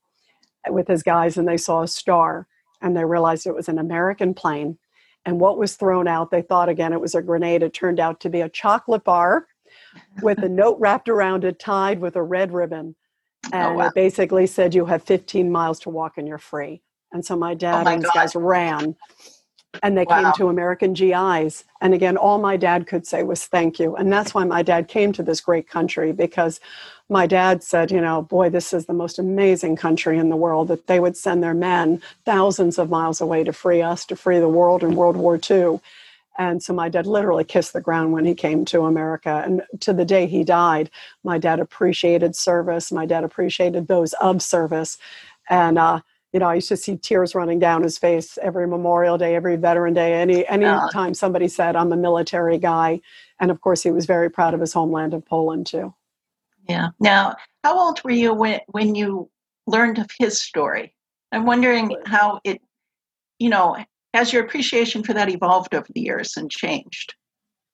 with 0.70 0.88
his 0.88 1.04
guys 1.04 1.38
and 1.38 1.48
they 1.48 1.58
saw 1.58 1.82
a 1.82 1.88
star 1.88 2.48
and 2.82 2.96
they 2.96 3.06
realized 3.06 3.48
it 3.48 3.56
was 3.56 3.70
an 3.70 3.80
american 3.80 4.34
plane 4.34 4.78
and 5.26 5.40
what 5.40 5.58
was 5.58 5.76
thrown 5.76 6.08
out, 6.08 6.32
they 6.32 6.42
thought 6.42 6.70
again 6.70 6.94
it 6.94 7.02
was 7.02 7.16
a 7.16 7.22
grenade. 7.22 7.64
It 7.64 7.74
turned 7.74 8.00
out 8.00 8.20
to 8.22 8.30
be 8.30 8.42
a 8.42 8.50
chocolate 8.50 9.04
bar 9.04 9.48
with 10.22 10.40
a 10.40 10.50
note 10.50 10.78
wrapped 10.80 11.10
around 11.10 11.44
it, 11.44 11.60
tied 11.60 12.00
with 12.00 12.16
a 12.16 12.24
red 12.24 12.52
ribbon. 12.54 12.96
Oh, 13.48 13.58
and 13.58 13.68
oh, 13.70 13.74
wow. 13.74 13.88
it 13.88 13.96
basically 13.96 14.46
said, 14.46 14.76
You 14.76 14.86
have 14.86 15.02
15 15.02 15.52
miles 15.52 15.80
to 15.80 15.90
walk 15.90 16.20
and 16.20 16.28
you're 16.28 16.38
free. 16.38 16.84
And 17.12 17.26
so 17.26 17.36
my 17.36 17.54
oh, 17.54 17.56
dad 17.56 17.82
oh 17.82 17.84
my 17.86 17.94
and 17.94 18.04
these 18.04 18.12
guys 18.12 18.36
ran 18.36 18.96
and 19.84 19.98
they 19.98 20.04
wow. 20.04 20.22
came 20.22 20.34
to 20.34 20.50
American 20.50 20.94
GIs. 20.94 21.64
And 21.80 21.94
again, 21.94 22.18
all 22.18 22.38
my 22.38 22.58
dad 22.58 22.88
could 22.88 23.08
say 23.08 23.24
was 23.24 23.46
thank 23.46 23.80
you. 23.80 23.96
And 23.96 24.12
that's 24.12 24.34
why 24.34 24.44
my 24.44 24.62
dad 24.62 24.88
came 24.88 25.14
to 25.14 25.24
this 25.24 25.42
great 25.42 25.68
country 25.68 26.12
because 26.12 26.60
my 27.10 27.28
dad 27.28 27.64
said, 27.64 27.92
you 27.92 28.02
know, 28.02 28.22
boy, 28.22 28.50
this 28.50 28.74
is 28.74 28.86
the 28.86 28.94
most 28.94 29.20
amazing 29.20 29.76
country 29.76 30.18
in 30.18 30.30
the 30.30 30.36
world 30.36 30.68
that 30.70 30.88
they 30.88 31.00
would 31.00 31.18
send 31.18 31.44
their 31.44 31.54
men 31.54 32.02
thousands 32.26 32.78
of 32.78 32.90
miles 32.90 33.22
away 33.22 33.44
to 33.44 33.54
free 33.54 33.82
us, 33.82 34.06
to 34.06 34.16
free 34.16 34.40
the 34.40 34.50
world 34.50 34.84
in 34.84 34.96
World 34.96 35.18
War 35.18 35.40
II. 35.50 35.80
And 36.38 36.64
so 36.64 36.74
my 36.74 36.90
dad 36.90 37.06
literally 37.06 37.44
kissed 37.44 37.74
the 37.74 37.82
ground 37.82 38.14
when 38.14 38.26
he 38.26 38.34
came 38.34 38.64
to 38.66 38.84
America. 38.84 39.44
And 39.46 39.62
to 39.82 39.94
the 39.94 40.06
day 40.06 40.26
he 40.26 40.44
died, 40.44 40.90
my 41.24 41.38
dad 41.38 41.60
appreciated 41.60 42.36
service. 42.36 42.92
My 42.92 43.06
dad 43.06 43.24
appreciated 43.24 43.88
those 43.88 44.14
of 44.14 44.42
service. 44.42 44.98
And, 45.50 45.78
uh, 45.78 46.02
you 46.34 46.40
know, 46.40 46.48
I 46.48 46.56
used 46.56 46.70
to 46.70 46.78
see 46.78 46.98
tears 46.98 47.36
running 47.36 47.60
down 47.60 47.84
his 47.84 47.98
face 47.98 48.38
every 48.42 48.68
Memorial 48.68 49.18
Day, 49.18 49.36
every 49.36 49.58
Veteran 49.58 49.94
Day, 49.94 50.14
any 50.14 50.48
any 50.48 50.64
yeah. 50.64 50.88
time 50.92 51.14
somebody 51.14 51.48
said, 51.48 51.76
I'm 51.76 51.92
a 51.92 51.98
military 51.98 52.58
guy. 52.58 53.02
And 53.40 53.52
of 53.52 53.60
course, 53.62 53.84
he 53.84 53.92
was 53.92 54.06
very 54.06 54.30
proud 54.30 54.54
of 54.54 54.62
his 54.62 54.72
homeland 54.72 55.14
of 55.14 55.26
Poland, 55.26 55.68
too. 55.68 55.94
Yeah. 56.70 56.90
Now, 57.00 57.36
how 57.64 57.78
old 57.78 58.02
were 58.04 58.12
you 58.12 58.34
when 58.34 58.62
when 58.68 58.96
you 58.96 59.30
learned 59.68 59.98
of 59.98 60.10
his 60.18 60.42
story? 60.42 60.94
I'm 61.32 61.46
wondering 61.46 61.96
how 62.06 62.40
it, 62.44 62.62
you 63.40 63.50
know, 63.50 63.78
has 64.14 64.32
your 64.32 64.44
appreciation 64.44 65.04
for 65.04 65.14
that 65.14 65.30
evolved 65.30 65.74
over 65.74 65.88
the 65.94 66.02
years 66.02 66.38
and 66.38 66.50
changed? 66.50 67.16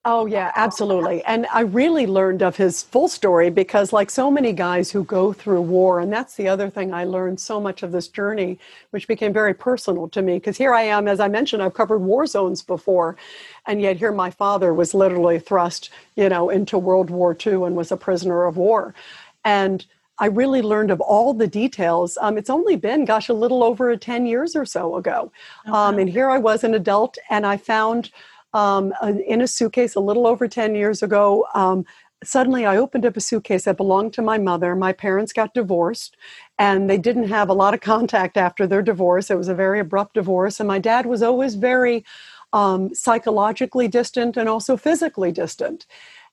Oh, 0.10 0.26
yeah, 0.26 0.54
absolutely. 0.56 1.22
And 1.26 1.48
I 1.54 1.62
really 1.62 2.08
learned 2.08 2.42
of 2.42 2.56
his 2.56 2.82
full 2.82 3.10
story 3.10 3.50
because, 3.50 3.92
like 3.92 4.10
so 4.10 4.32
many 4.32 4.54
guys 4.54 4.90
who 4.90 5.04
go 5.04 5.34
through 5.34 5.60
war, 5.64 6.00
and 6.00 6.14
that's 6.14 6.36
the 6.36 6.48
other 6.48 6.70
thing 6.70 6.94
I 6.94 7.04
learned 7.04 7.42
so 7.42 7.60
much 7.60 7.84
of 7.84 7.92
this 7.92 8.08
journey, 8.08 8.58
which 8.92 9.06
became 9.06 9.34
very 9.34 9.54
personal 9.54 10.08
to 10.10 10.22
me. 10.22 10.36
Because 10.36 10.56
here 10.58 10.74
I 10.74 10.84
am, 10.84 11.10
as 11.10 11.20
I 11.20 11.28
mentioned, 11.28 11.62
I've 11.62 11.74
covered 11.74 12.00
war 12.00 12.26
zones 12.26 12.62
before, 12.62 13.18
and 13.66 13.82
yet 13.82 13.98
here 13.98 14.14
my 14.14 14.32
father 14.32 14.74
was 14.74 14.94
literally 14.94 15.40
thrust, 15.40 15.90
you 16.16 16.30
know, 16.30 16.50
into 16.50 16.78
World 16.78 17.10
War 17.10 17.36
II 17.46 17.66
and 17.66 17.76
was 17.76 17.92
a 17.92 17.98
prisoner 17.98 18.46
of 18.46 18.56
war. 18.56 18.96
And 19.44 19.86
I 20.20 20.28
really 20.28 20.62
learned 20.62 20.90
of 20.90 21.02
all 21.02 21.34
the 21.34 21.48
details. 21.48 22.18
Um, 22.22 22.38
it's 22.38 22.50
only 22.50 22.78
been, 22.78 23.04
gosh, 23.04 23.28
a 23.28 23.34
little 23.34 23.62
over 23.62 23.96
10 23.98 24.26
years 24.26 24.56
or 24.56 24.66
so 24.66 24.96
ago. 24.96 25.34
Oh, 25.68 25.74
um, 25.74 26.00
and 26.00 26.10
here 26.10 26.30
I 26.30 26.38
was 26.38 26.64
an 26.64 26.74
adult, 26.74 27.18
and 27.30 27.46
I 27.46 27.58
found 27.58 28.10
um, 28.54 28.94
in 29.26 29.42
a 29.42 29.48
suitcase 29.48 29.96
a 29.96 30.00
little 30.00 30.28
over 30.28 30.48
10 30.48 30.76
years 30.76 31.04
ago. 31.04 31.46
Um, 31.54 31.86
suddenly, 32.24 32.66
I 32.66 32.78
opened 32.78 33.06
up 33.06 33.18
a 33.18 33.22
suitcase 33.22 33.66
that 33.66 33.78
belonged 33.78 34.14
to 34.14 34.22
my 34.22 34.38
mother. 34.38 34.76
My 34.76 34.94
parents 34.94 35.34
got 35.34 35.54
divorced, 35.54 36.18
and 36.58 36.90
they 36.90 36.98
didn't 36.98 37.30
have 37.30 37.50
a 37.50 37.54
lot 37.54 37.74
of 37.74 37.82
contact 37.94 38.38
after 38.38 38.66
their 38.68 38.82
divorce. 38.82 39.30
It 39.30 39.38
was 39.38 39.48
a 39.50 39.56
very 39.56 39.80
abrupt 39.80 40.16
divorce, 40.16 40.60
and 40.60 40.68
my 40.68 40.80
dad 40.80 41.06
was 41.06 41.22
always 41.22 41.56
very 41.56 42.06
um, 42.54 42.94
psychologically 42.94 43.88
distant 43.88 44.38
and 44.38 44.48
also 44.48 44.78
physically 44.78 45.32
distant. 45.32 45.86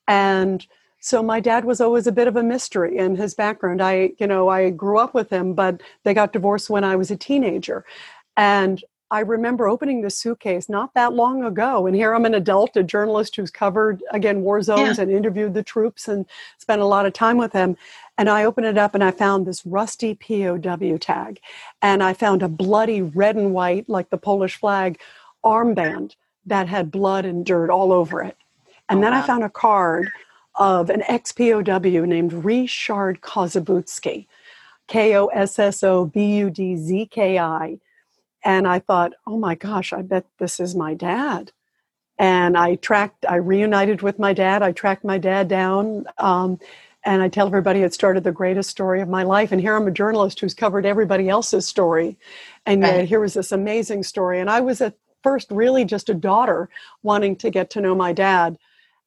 And 0.06 0.64
so 1.00 1.22
my 1.22 1.40
dad 1.40 1.64
was 1.66 1.80
always 1.80 2.06
a 2.06 2.12
bit 2.12 2.28
of 2.28 2.36
a 2.36 2.42
mystery 2.42 2.96
in 2.96 3.16
his 3.16 3.34
background. 3.34 3.82
I, 3.82 4.12
you 4.18 4.26
know, 4.26 4.48
I 4.48 4.70
grew 4.70 4.98
up 4.98 5.12
with 5.12 5.28
him, 5.28 5.52
but 5.52 5.82
they 6.04 6.14
got 6.14 6.32
divorced 6.32 6.70
when 6.70 6.84
I 6.84 6.96
was 6.96 7.10
a 7.10 7.16
teenager. 7.16 7.84
And 8.36 8.82
I 9.14 9.20
remember 9.20 9.68
opening 9.68 10.02
the 10.02 10.10
suitcase 10.10 10.68
not 10.68 10.92
that 10.94 11.12
long 11.12 11.44
ago, 11.44 11.86
and 11.86 11.94
here 11.94 12.12
I'm 12.12 12.24
an 12.24 12.34
adult, 12.34 12.76
a 12.76 12.82
journalist 12.82 13.36
who's 13.36 13.48
covered 13.48 14.02
again 14.10 14.40
war 14.40 14.60
zones 14.60 14.98
yeah. 14.98 15.04
and 15.04 15.12
interviewed 15.12 15.54
the 15.54 15.62
troops 15.62 16.08
and 16.08 16.26
spent 16.58 16.82
a 16.82 16.84
lot 16.84 17.06
of 17.06 17.12
time 17.12 17.38
with 17.38 17.52
them. 17.52 17.76
And 18.18 18.28
I 18.28 18.44
opened 18.44 18.66
it 18.66 18.76
up 18.76 18.92
and 18.92 19.04
I 19.04 19.12
found 19.12 19.46
this 19.46 19.64
rusty 19.64 20.16
POW 20.16 20.96
tag, 20.96 21.38
and 21.80 22.02
I 22.02 22.12
found 22.12 22.42
a 22.42 22.48
bloody 22.48 23.02
red 23.02 23.36
and 23.36 23.54
white, 23.54 23.88
like 23.88 24.10
the 24.10 24.18
Polish 24.18 24.56
flag, 24.56 24.98
armband 25.44 26.16
that 26.46 26.66
had 26.66 26.90
blood 26.90 27.24
and 27.24 27.46
dirt 27.46 27.70
all 27.70 27.92
over 27.92 28.20
it. 28.20 28.36
And 28.88 28.98
oh, 28.98 29.02
then 29.02 29.12
wow. 29.12 29.22
I 29.22 29.22
found 29.22 29.44
a 29.44 29.48
card 29.48 30.10
of 30.56 30.90
an 30.90 31.04
ex 31.06 31.30
POW 31.30 31.60
named 31.60 32.32
Ryszard 32.32 33.20
Kossobudzki 33.20 34.26
K 34.88 35.16
O 35.16 35.26
S 35.26 35.60
S 35.60 35.84
O 35.84 36.04
B 36.04 36.36
U 36.38 36.50
D 36.50 36.74
Z 36.74 37.06
K 37.12 37.38
I. 37.38 37.78
And 38.44 38.68
I 38.68 38.78
thought, 38.78 39.14
oh 39.26 39.38
my 39.38 39.54
gosh, 39.54 39.92
I 39.92 40.02
bet 40.02 40.26
this 40.38 40.60
is 40.60 40.74
my 40.74 40.94
dad. 40.94 41.50
And 42.18 42.56
I 42.56 42.76
tracked, 42.76 43.24
I 43.28 43.36
reunited 43.36 44.02
with 44.02 44.18
my 44.18 44.32
dad. 44.32 44.62
I 44.62 44.72
tracked 44.72 45.04
my 45.04 45.18
dad 45.18 45.48
down. 45.48 46.04
Um, 46.18 46.60
and 47.04 47.22
I 47.22 47.28
tell 47.28 47.46
everybody 47.46 47.82
it 47.82 47.92
started 47.92 48.24
the 48.24 48.32
greatest 48.32 48.70
story 48.70 49.00
of 49.00 49.08
my 49.08 49.22
life. 49.24 49.52
And 49.52 49.60
here 49.60 49.76
I'm 49.76 49.86
a 49.86 49.90
journalist 49.90 50.40
who's 50.40 50.54
covered 50.54 50.86
everybody 50.86 51.28
else's 51.28 51.66
story. 51.66 52.16
And 52.66 52.82
yet 52.82 52.96
right. 52.96 53.08
here 53.08 53.20
was 53.20 53.34
this 53.34 53.52
amazing 53.52 54.04
story. 54.04 54.40
And 54.40 54.48
I 54.48 54.60
was 54.60 54.80
at 54.80 54.94
first 55.22 55.50
really 55.50 55.84
just 55.84 56.08
a 56.08 56.14
daughter 56.14 56.68
wanting 57.02 57.36
to 57.36 57.50
get 57.50 57.70
to 57.70 57.80
know 57.80 57.94
my 57.94 58.12
dad. 58.12 58.58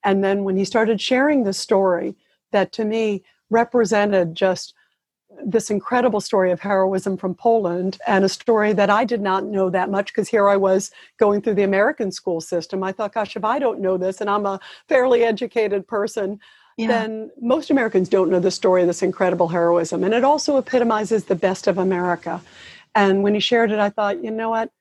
And 0.03 0.24
then 0.24 0.44
when 0.44 0.58
he 0.58 0.65
started 0.65 1.01
sharing 1.01 1.44
this 1.44 1.58
story, 1.58 2.15
that 2.51 2.72
to 2.74 2.86
me 2.86 3.24
represented 3.50 4.36
just 4.36 4.74
this 5.46 5.70
incredible 5.70 6.22
story 6.22 6.51
of 6.51 6.60
heroism 6.60 7.17
from 7.17 7.36
Poland 7.36 7.98
and 8.08 8.25
a 8.25 8.29
story 8.29 8.74
that 8.74 8.89
I 8.89 9.06
did 9.06 9.22
not 9.22 9.46
know 9.46 9.70
that 9.70 9.89
much 9.89 10.08
because 10.08 10.27
here 10.29 10.50
I 10.50 10.58
was 10.58 10.91
going 11.17 11.41
through 11.41 11.56
the 11.56 11.63
American 11.63 12.12
school 12.12 12.41
system. 12.41 12.84
I 12.84 12.91
thought, 12.91 13.13
gosh, 13.13 13.36
if 13.36 13.44
I 13.44 13.60
don't 13.60 13.79
know 13.79 13.98
this 13.98 14.22
and 14.22 14.29
I'm 14.29 14.46
a 14.46 14.60
fairly 14.88 15.24
educated 15.24 15.88
person, 15.88 16.39
yeah. 16.77 16.88
then 16.88 17.32
most 17.41 17.70
Americans 17.70 18.10
don't 18.10 18.29
know 18.29 18.39
the 18.39 18.51
story 18.51 18.82
of 18.82 18.88
this 18.88 19.01
incredible 19.01 19.48
heroism. 19.48 20.03
And 20.03 20.13
it 20.13 20.24
also 20.24 20.58
epitomizes 20.58 21.25
the 21.25 21.36
best 21.36 21.67
of 21.67 21.77
America. 21.77 22.41
And 22.96 23.24
when 23.24 23.34
he 23.34 23.39
shared 23.39 23.72
it, 23.72 23.79
I 23.79 23.89
thought, 23.89 24.24
you 24.24 24.32
know 24.32 24.50
what? 24.50 24.72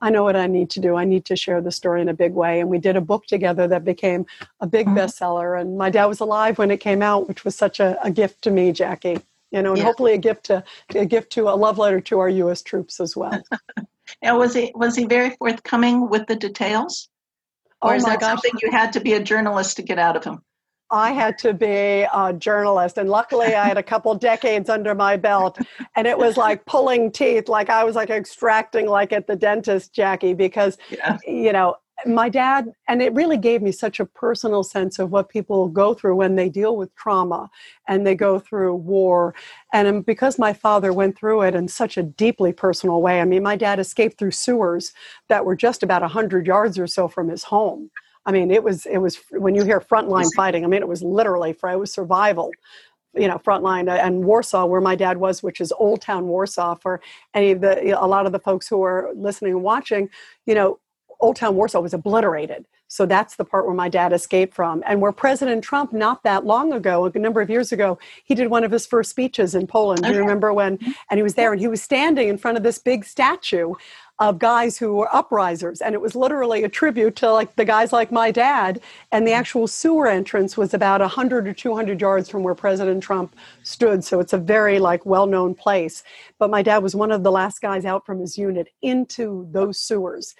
I 0.00 0.10
know 0.10 0.24
what 0.24 0.36
I 0.36 0.46
need 0.46 0.68
to 0.70 0.80
do. 0.80 0.96
I 0.96 1.04
need 1.04 1.24
to 1.26 1.36
share 1.36 1.60
the 1.60 1.72
story 1.72 2.02
in 2.02 2.08
a 2.08 2.14
big 2.14 2.34
way. 2.34 2.60
And 2.60 2.68
we 2.68 2.78
did 2.78 2.96
a 2.96 3.00
book 3.00 3.26
together 3.26 3.66
that 3.68 3.84
became 3.84 4.26
a 4.60 4.66
big 4.66 4.86
mm-hmm. 4.86 4.98
bestseller. 4.98 5.58
And 5.58 5.78
my 5.78 5.88
dad 5.88 6.06
was 6.06 6.20
alive 6.20 6.58
when 6.58 6.70
it 6.70 6.80
came 6.80 7.00
out, 7.00 7.28
which 7.28 7.44
was 7.44 7.54
such 7.54 7.80
a, 7.80 7.98
a 8.04 8.10
gift 8.10 8.42
to 8.42 8.50
me, 8.50 8.72
Jaci. 8.72 9.22
You 9.56 9.62
know, 9.62 9.70
and 9.70 9.78
yeah. 9.78 9.84
hopefully 9.84 10.12
a 10.12 10.18
gift 10.18 10.44
to 10.44 10.62
a 10.94 11.06
gift 11.06 11.32
to 11.32 11.48
a 11.48 11.56
love 11.56 11.78
letter 11.78 12.00
to 12.02 12.18
our 12.18 12.28
U.S. 12.28 12.62
troops 12.62 13.00
as 13.00 13.16
well. 13.16 13.42
now, 14.22 14.38
was 14.38 14.52
he 14.52 14.70
was 14.74 14.94
he 14.94 15.06
very 15.06 15.30
forthcoming 15.30 16.10
with 16.10 16.26
the 16.26 16.36
details, 16.36 17.08
or 17.80 17.92
oh 17.92 17.96
is 17.96 18.04
that 18.04 18.20
gosh. 18.20 18.32
something 18.32 18.52
you 18.62 18.70
had 18.70 18.92
to 18.92 19.00
be 19.00 19.14
a 19.14 19.22
journalist 19.22 19.76
to 19.76 19.82
get 19.82 19.98
out 19.98 20.14
of 20.14 20.24
him? 20.24 20.42
I 20.90 21.12
had 21.12 21.38
to 21.38 21.52
be 21.52 22.06
a 22.12 22.34
journalist. 22.38 22.98
And 22.98 23.08
luckily, 23.08 23.54
I 23.54 23.64
had 23.64 23.78
a 23.78 23.82
couple 23.82 24.14
decades 24.14 24.68
under 24.68 24.94
my 24.94 25.16
belt. 25.16 25.58
And 25.96 26.06
it 26.06 26.16
was 26.16 26.36
like 26.36 26.64
pulling 26.64 27.10
teeth, 27.10 27.48
like 27.48 27.70
I 27.70 27.82
was 27.82 27.96
like 27.96 28.10
extracting, 28.10 28.86
like 28.86 29.12
at 29.12 29.26
the 29.26 29.34
dentist, 29.34 29.94
Jaci, 29.94 30.36
because, 30.36 30.78
yeah. 30.90 31.18
you 31.26 31.52
know, 31.52 31.76
my 32.04 32.28
dad, 32.28 32.72
and 32.88 33.00
it 33.00 33.14
really 33.14 33.38
gave 33.38 33.62
me 33.62 33.72
such 33.72 34.00
a 34.00 34.04
personal 34.04 34.62
sense 34.62 34.98
of 34.98 35.10
what 35.10 35.30
people 35.30 35.68
go 35.68 35.94
through 35.94 36.16
when 36.16 36.36
they 36.36 36.48
deal 36.50 36.76
with 36.76 36.94
trauma 36.94 37.50
and 37.88 38.06
they 38.06 38.14
go 38.14 38.38
through 38.38 38.74
war. 38.74 39.34
And 39.72 40.04
because 40.04 40.38
my 40.38 40.52
father 40.52 40.92
went 40.92 41.16
through 41.16 41.42
it 41.42 41.54
in 41.54 41.68
such 41.68 41.96
a 41.96 42.02
deeply 42.02 42.52
personal 42.52 43.00
way, 43.00 43.20
I 43.20 43.24
mean, 43.24 43.42
my 43.42 43.56
dad 43.56 43.78
escaped 43.78 44.18
through 44.18 44.32
sewers 44.32 44.92
that 45.28 45.44
were 45.46 45.56
just 45.56 45.82
about 45.82 46.02
100 46.02 46.46
yards 46.46 46.78
or 46.78 46.86
so 46.86 47.08
from 47.08 47.28
his 47.28 47.44
home. 47.44 47.90
I 48.26 48.32
mean, 48.32 48.50
it 48.50 48.62
was 48.62 48.86
it 48.86 48.98
was 48.98 49.18
when 49.30 49.54
you 49.54 49.64
hear 49.64 49.80
frontline 49.80 50.28
fighting. 50.34 50.64
I 50.64 50.66
mean, 50.68 50.82
it 50.82 50.88
was 50.88 51.02
literally 51.02 51.52
for 51.52 51.70
it 51.70 51.78
was 51.78 51.92
survival. 51.92 52.50
You 53.14 53.28
know, 53.28 53.38
frontline 53.38 53.88
uh, 53.88 53.92
and 53.92 54.24
Warsaw, 54.24 54.66
where 54.66 54.82
my 54.82 54.94
dad 54.94 55.16
was, 55.16 55.42
which 55.42 55.62
is 55.62 55.72
Old 55.78 56.02
Town 56.02 56.26
Warsaw. 56.26 56.74
For 56.74 57.00
any 57.32 57.52
of 57.52 57.62
the 57.62 57.98
a 57.98 58.04
lot 58.04 58.26
of 58.26 58.32
the 58.32 58.38
folks 58.40 58.68
who 58.68 58.82
are 58.82 59.10
listening 59.14 59.52
and 59.52 59.62
watching, 59.62 60.10
you 60.44 60.54
know, 60.54 60.80
Old 61.20 61.36
Town 61.36 61.54
Warsaw 61.54 61.80
was 61.80 61.94
obliterated. 61.94 62.66
So 62.88 63.04
that's 63.04 63.34
the 63.34 63.44
part 63.44 63.66
where 63.66 63.74
my 63.74 63.88
dad 63.88 64.12
escaped 64.12 64.54
from. 64.54 64.82
And 64.86 65.00
where 65.00 65.10
President 65.10 65.64
Trump, 65.64 65.92
not 65.92 66.22
that 66.22 66.46
long 66.46 66.72
ago, 66.72 67.10
a 67.12 67.18
number 67.18 67.40
of 67.40 67.50
years 67.50 67.72
ago, 67.72 67.98
he 68.24 68.34
did 68.34 68.48
one 68.48 68.62
of 68.62 68.70
his 68.70 68.86
first 68.86 69.10
speeches 69.10 69.54
in 69.54 69.66
Poland. 69.66 70.04
Do 70.04 70.12
you 70.12 70.20
remember 70.20 70.52
when? 70.52 70.78
Mm-hmm. 70.78 70.92
And 71.10 71.18
he 71.18 71.22
was 71.22 71.34
there 71.34 71.52
and 71.52 71.60
he 71.60 71.66
was 71.66 71.82
standing 71.82 72.28
in 72.28 72.38
front 72.38 72.56
of 72.56 72.62
this 72.62 72.78
big 72.78 73.04
statue 73.04 73.74
of 74.18 74.38
guys 74.38 74.78
who 74.78 74.94
were 74.94 75.08
uprisers 75.08 75.82
and 75.84 75.94
it 75.94 76.00
was 76.00 76.14
literally 76.16 76.64
a 76.64 76.68
tribute 76.68 77.16
to 77.16 77.30
like 77.30 77.54
the 77.56 77.64
guys 77.64 77.92
like 77.92 78.10
my 78.10 78.30
dad 78.30 78.80
and 79.12 79.26
the 79.26 79.32
actual 79.32 79.66
sewer 79.66 80.06
entrance 80.06 80.56
was 80.56 80.72
about 80.72 81.02
100 81.02 81.46
or 81.46 81.52
200 81.52 82.00
yards 82.00 82.28
from 82.28 82.42
where 82.42 82.54
president 82.54 83.02
trump 83.02 83.36
stood 83.62 84.02
so 84.02 84.18
it's 84.18 84.32
a 84.32 84.38
very 84.38 84.78
like 84.78 85.04
well-known 85.04 85.54
place 85.54 86.02
but 86.38 86.48
my 86.48 86.62
dad 86.62 86.78
was 86.78 86.94
one 86.94 87.12
of 87.12 87.22
the 87.22 87.30
last 87.30 87.60
guys 87.60 87.84
out 87.84 88.06
from 88.06 88.18
his 88.18 88.38
unit 88.38 88.68
into 88.80 89.46
those 89.52 89.78
sewers 89.78 90.34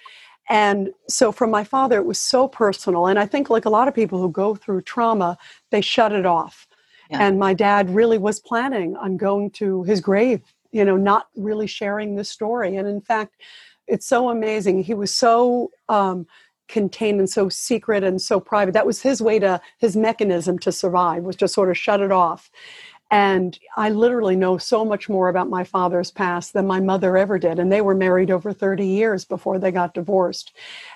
and 0.49 0.89
so 1.07 1.31
for 1.31 1.47
my 1.47 1.63
father 1.63 1.97
it 1.97 2.05
was 2.05 2.19
so 2.19 2.47
personal 2.47 3.07
and 3.07 3.19
i 3.19 3.25
think 3.25 3.49
like 3.49 3.65
a 3.65 3.69
lot 3.69 3.87
of 3.87 3.93
people 3.93 4.19
who 4.19 4.29
go 4.29 4.55
through 4.55 4.81
trauma 4.81 5.37
they 5.71 5.81
shut 5.81 6.11
it 6.11 6.25
off 6.25 6.67
yeah. 7.09 7.25
and 7.25 7.39
my 7.39 7.53
dad 7.53 7.89
really 7.89 8.17
was 8.17 8.39
planning 8.39 8.95
on 8.97 9.17
going 9.17 9.49
to 9.49 9.83
his 9.83 10.01
grave 10.01 10.41
you 10.71 10.83
know 10.83 10.97
not 10.97 11.27
really 11.35 11.67
sharing 11.67 12.15
the 12.15 12.23
story 12.23 12.75
and 12.75 12.87
in 12.87 13.01
fact 13.01 13.35
it's 13.87 14.05
so 14.05 14.29
amazing. 14.29 14.83
He 14.83 14.93
was 14.93 15.13
so 15.13 15.71
um, 15.89 16.27
contained 16.67 17.19
and 17.19 17.29
so 17.29 17.49
secret 17.49 18.03
and 18.03 18.21
so 18.21 18.39
private. 18.39 18.73
That 18.73 18.85
was 18.85 19.01
his 19.01 19.21
way 19.21 19.39
to 19.39 19.61
his 19.79 19.95
mechanism 19.95 20.59
to 20.59 20.71
survive 20.71 21.23
was 21.23 21.37
to 21.37 21.47
sort 21.47 21.69
of 21.69 21.77
shut 21.77 22.01
it 22.01 22.11
off. 22.11 22.51
And 23.09 23.57
I 23.77 23.89
literally 23.89 24.35
know 24.35 24.57
so 24.57 24.83
much 24.83 25.07
more 25.07 25.29
about 25.29 25.49
my 25.49 25.63
father's 25.63 26.11
past 26.11 26.53
than 26.53 26.67
my 26.67 26.81
mother 26.81 27.17
ever 27.17 27.39
did. 27.39 27.57
And 27.57 27.71
they 27.71 27.81
were 27.81 27.95
married 27.95 28.29
over 28.29 28.51
30 28.51 28.85
years 28.85 29.23
before 29.23 29.59
they 29.59 29.71
got 29.71 29.93
divorced. 29.93 30.53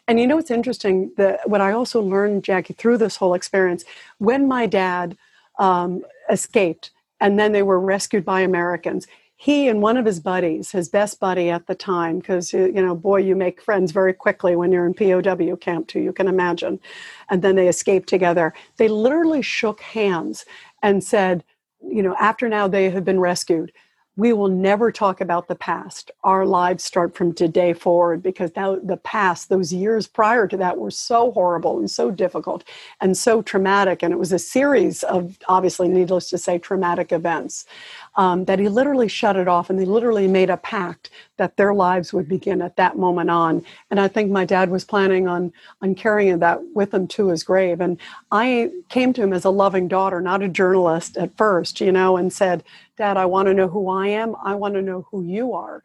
And 0.07 0.19
you 0.19 0.27
know, 0.27 0.37
it's 0.37 0.51
interesting 0.51 1.11
that 1.17 1.47
what 1.49 1.61
I 1.61 1.71
also 1.71 2.01
learned, 2.01 2.43
Jaci, 2.43 2.75
through 2.75 2.97
this 2.97 3.15
whole 3.15 3.33
experience, 3.33 3.85
when 4.17 4.47
my 4.47 4.65
dad 4.65 5.17
um, 5.57 6.03
escaped 6.29 6.91
and 7.21 7.39
then 7.39 7.53
they 7.53 7.63
were 7.63 7.79
rescued 7.79 8.25
by 8.25 8.41
Americans, 8.41 9.07
he 9.41 9.67
and 9.69 9.81
one 9.81 9.97
of 9.97 10.05
his 10.05 10.19
buddies, 10.19 10.69
his 10.69 10.87
best 10.87 11.19
buddy 11.19 11.49
at 11.49 11.65
the 11.65 11.73
time, 11.73 12.19
because 12.19 12.53
you 12.53 12.73
know, 12.73 12.93
boy, 12.93 13.17
you 13.21 13.35
make 13.35 13.59
friends 13.59 13.91
very 13.91 14.13
quickly 14.13 14.55
when 14.55 14.71
you're 14.71 14.85
in 14.85 14.93
POW 14.93 15.55
camp 15.55 15.87
too. 15.87 15.99
You 15.99 16.13
can 16.13 16.27
imagine. 16.27 16.79
And 17.27 17.41
then 17.41 17.55
they 17.55 17.67
escaped 17.67 18.07
together. 18.07 18.53
They 18.77 18.87
literally 18.87 19.41
shook 19.41 19.81
hands 19.81 20.45
and 20.83 21.03
said, 21.03 21.43
you 21.87 22.03
know, 22.03 22.15
after 22.19 22.47
now 22.49 22.67
they 22.67 22.89
have 22.89 23.05
been 23.05 23.19
rescued, 23.19 23.71
we 24.17 24.33
will 24.33 24.49
never 24.49 24.91
talk 24.91 25.21
about 25.21 25.47
the 25.47 25.55
past. 25.55 26.11
Our 26.23 26.45
lives 26.45 26.83
start 26.83 27.15
from 27.15 27.33
today 27.33 27.71
forward 27.71 28.21
because 28.21 28.51
now 28.55 28.75
the 28.75 28.97
past, 28.97 29.47
those 29.47 29.71
years 29.71 30.05
prior 30.05 30.47
to 30.47 30.57
that, 30.57 30.77
were 30.77 30.91
so 30.91 31.31
horrible 31.31 31.79
and 31.79 31.89
so 31.89 32.11
difficult 32.11 32.65
and 32.99 33.17
so 33.17 33.41
traumatic. 33.41 34.03
And 34.03 34.11
it 34.13 34.17
was 34.17 34.33
a 34.33 34.39
series 34.39 35.03
of, 35.03 35.37
obviously, 35.47 35.87
needless 35.87 36.29
to 36.31 36.37
say, 36.37 36.59
traumatic 36.59 37.13
events 37.13 37.65
um, 38.15 38.45
that 38.45 38.59
he 38.59 38.67
literally 38.67 39.07
shut 39.07 39.37
it 39.37 39.47
off 39.47 39.69
and 39.69 39.79
they 39.79 39.85
literally 39.85 40.27
made 40.27 40.49
a 40.49 40.57
pact 40.57 41.09
that 41.37 41.55
their 41.57 41.73
lives 41.73 42.11
would 42.13 42.27
begin 42.27 42.61
at 42.61 42.75
that 42.75 42.97
moment 42.97 43.29
on. 43.29 43.63
And 43.89 43.99
I 43.99 44.07
think 44.07 44.31
my 44.31 44.45
dad 44.45 44.69
was 44.69 44.83
planning 44.83 45.27
on, 45.27 45.53
on 45.81 45.95
carrying 45.95 46.39
that 46.39 46.61
with 46.75 46.93
him 46.93 47.07
to 47.09 47.29
his 47.29 47.43
grave. 47.43 47.79
And 47.79 47.97
I 48.31 48.71
came 48.89 49.13
to 49.13 49.23
him 49.23 49.33
as 49.33 49.45
a 49.45 49.49
loving 49.49 49.87
daughter, 49.87 50.19
not 50.19 50.43
a 50.43 50.49
journalist 50.49 51.17
at 51.17 51.35
first, 51.37 51.79
you 51.79 51.91
know, 51.91 52.17
and 52.17 52.31
said, 52.33 52.63
Dad, 52.97 53.17
I 53.17 53.25
want 53.25 53.47
to 53.47 53.53
know 53.53 53.67
who 53.67 53.89
I 53.89 54.07
am. 54.07 54.35
I 54.43 54.55
want 54.55 54.73
to 54.75 54.81
know 54.81 55.07
who 55.09 55.23
you 55.23 55.53
are. 55.53 55.83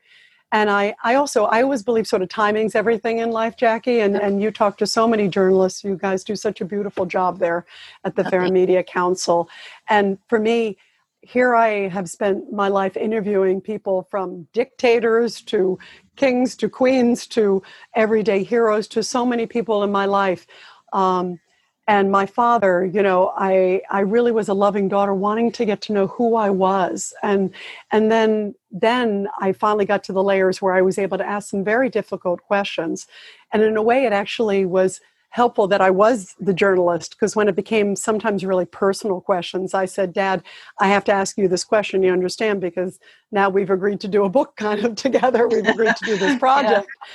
And 0.52 0.70
I, 0.70 0.94
I 1.02 1.16
also, 1.16 1.44
I 1.44 1.62
always 1.62 1.82
believe 1.82 2.06
sort 2.06 2.22
of 2.22 2.28
timing's 2.28 2.74
everything 2.74 3.18
in 3.18 3.30
life, 3.30 3.56
Jaci. 3.56 4.04
And, 4.04 4.16
and 4.16 4.40
you 4.40 4.50
talk 4.50 4.78
to 4.78 4.86
so 4.86 5.06
many 5.06 5.28
journalists. 5.28 5.82
You 5.82 5.96
guys 5.96 6.24
do 6.24 6.36
such 6.36 6.60
a 6.60 6.64
beautiful 6.64 7.04
job 7.04 7.38
there 7.38 7.66
at 8.04 8.14
the 8.14 8.24
Fair 8.24 8.48
Media 8.48 8.82
Council. 8.82 9.48
And 9.88 10.18
for 10.28 10.38
me, 10.38 10.78
here 11.26 11.54
I 11.54 11.88
have 11.88 12.08
spent 12.08 12.52
my 12.52 12.68
life 12.68 12.96
interviewing 12.96 13.60
people 13.60 14.06
from 14.10 14.46
dictators 14.52 15.40
to 15.42 15.78
kings 16.14 16.56
to 16.56 16.68
queens 16.68 17.26
to 17.28 17.62
everyday 17.94 18.44
heroes 18.44 18.86
to 18.88 19.02
so 19.02 19.26
many 19.26 19.46
people 19.46 19.82
in 19.82 19.90
my 19.90 20.06
life. 20.06 20.46
Um, 20.92 21.40
and 21.88 22.10
my 22.10 22.26
father, 22.26 22.84
you 22.84 23.02
know, 23.02 23.32
I 23.36 23.82
I 23.90 24.00
really 24.00 24.32
was 24.32 24.48
a 24.48 24.54
loving 24.54 24.88
daughter, 24.88 25.14
wanting 25.14 25.52
to 25.52 25.64
get 25.64 25.80
to 25.82 25.92
know 25.92 26.08
who 26.08 26.34
I 26.34 26.50
was, 26.50 27.12
and 27.22 27.54
and 27.92 28.10
then 28.10 28.54
then 28.72 29.28
I 29.40 29.52
finally 29.52 29.84
got 29.84 30.02
to 30.04 30.12
the 30.12 30.22
layers 30.22 30.60
where 30.60 30.74
I 30.74 30.82
was 30.82 30.98
able 30.98 31.18
to 31.18 31.26
ask 31.26 31.48
some 31.48 31.62
very 31.64 31.88
difficult 31.88 32.42
questions, 32.42 33.06
and 33.52 33.62
in 33.62 33.76
a 33.76 33.82
way, 33.82 34.04
it 34.04 34.12
actually 34.12 34.64
was 34.66 35.00
helpful 35.36 35.68
that 35.68 35.82
I 35.82 35.90
was 35.90 36.34
the 36.40 36.54
journalist 36.54 37.10
because 37.10 37.36
when 37.36 37.46
it 37.46 37.54
became 37.54 37.94
sometimes 37.94 38.42
really 38.42 38.64
personal 38.64 39.20
questions, 39.20 39.74
I 39.74 39.84
said, 39.84 40.14
Dad, 40.14 40.42
I 40.80 40.88
have 40.88 41.04
to 41.04 41.12
ask 41.12 41.36
you 41.36 41.46
this 41.46 41.62
question. 41.62 42.02
You 42.02 42.10
understand? 42.10 42.62
Because 42.62 42.98
now 43.30 43.50
we've 43.50 43.68
agreed 43.68 44.00
to 44.00 44.08
do 44.08 44.24
a 44.24 44.30
book 44.30 44.56
kind 44.56 44.82
of 44.82 44.96
together. 44.96 45.46
We've 45.46 45.66
agreed 45.66 45.94
to 45.94 46.04
do 46.06 46.16
this 46.16 46.38
project. 46.46 46.88
yeah. 46.88 47.12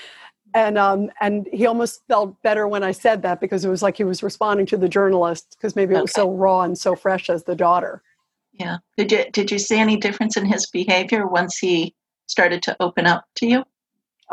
And 0.54 0.78
um, 0.78 1.10
and 1.22 1.48
he 1.52 1.66
almost 1.66 2.02
felt 2.08 2.40
better 2.44 2.68
when 2.68 2.84
I 2.84 2.92
said 2.92 3.22
that 3.24 3.40
because 3.40 3.66
it 3.66 3.70
was 3.70 3.82
like 3.82 3.98
he 3.98 4.04
was 4.04 4.22
responding 4.22 4.66
to 4.68 4.78
the 4.78 4.90
journalist 4.90 5.56
because 5.58 5.76
maybe 5.78 5.96
it 5.96 6.02
was 6.02 6.12
so 6.12 6.30
raw 6.30 6.62
and 6.62 6.78
so 6.78 6.94
fresh 6.94 7.30
as 7.30 7.46
the 7.46 7.56
daughter. 7.56 8.04
Yeah. 8.52 8.78
Did 8.98 9.12
you 9.14 9.32
did 9.32 9.50
you 9.50 9.58
see 9.58 9.80
any 9.80 9.98
difference 9.98 10.36
in 10.38 10.46
his 10.46 10.68
behavior 10.68 11.26
once 11.26 11.58
he 11.58 11.96
started 12.28 12.62
to 12.64 12.76
open 12.82 13.08
up 13.08 13.24
to 13.38 13.48
you? 13.48 13.64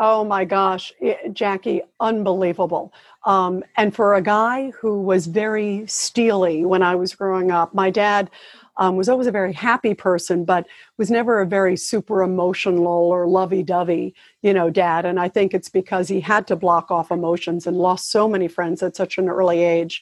Oh 0.01 0.23
my 0.23 0.45
gosh, 0.45 0.93
it, 1.01 1.33
Jaci, 1.33 1.81
unbelievable. 1.99 2.93
Um, 3.25 3.63
and 3.75 3.93
for 3.93 4.15
a 4.15 4.21
guy 4.21 4.71
who 4.79 5.01
was 5.01 5.27
very 5.27 5.85
steely 5.87 6.63
when 6.63 6.81
I 6.81 6.95
was 6.95 7.13
growing 7.13 7.51
up, 7.51 7.73
my 7.73 7.89
dad 7.89 8.29
um, 8.77 8.95
was 8.95 9.09
always 9.09 9.27
a 9.27 9.31
very 9.31 9.51
happy 9.51 9.93
person, 9.93 10.45
but 10.45 10.65
was 10.97 11.11
never 11.11 11.41
a 11.41 11.45
very 11.45 11.75
super 11.75 12.23
emotional 12.23 12.87
or 12.87 13.27
lovey 13.27 13.61
dovey, 13.61 14.15
you 14.41 14.53
know, 14.53 14.69
dad. 14.69 15.05
And 15.05 15.19
I 15.19 15.27
think 15.27 15.53
it's 15.53 15.67
because 15.69 16.07
he 16.07 16.21
had 16.21 16.47
to 16.47 16.55
block 16.55 16.89
off 16.89 17.11
emotions 17.11 17.67
and 17.67 17.75
lost 17.75 18.09
so 18.09 18.25
many 18.25 18.47
friends 18.47 18.81
at 18.81 18.95
such 18.95 19.17
an 19.17 19.27
early 19.27 19.61
age. 19.61 20.01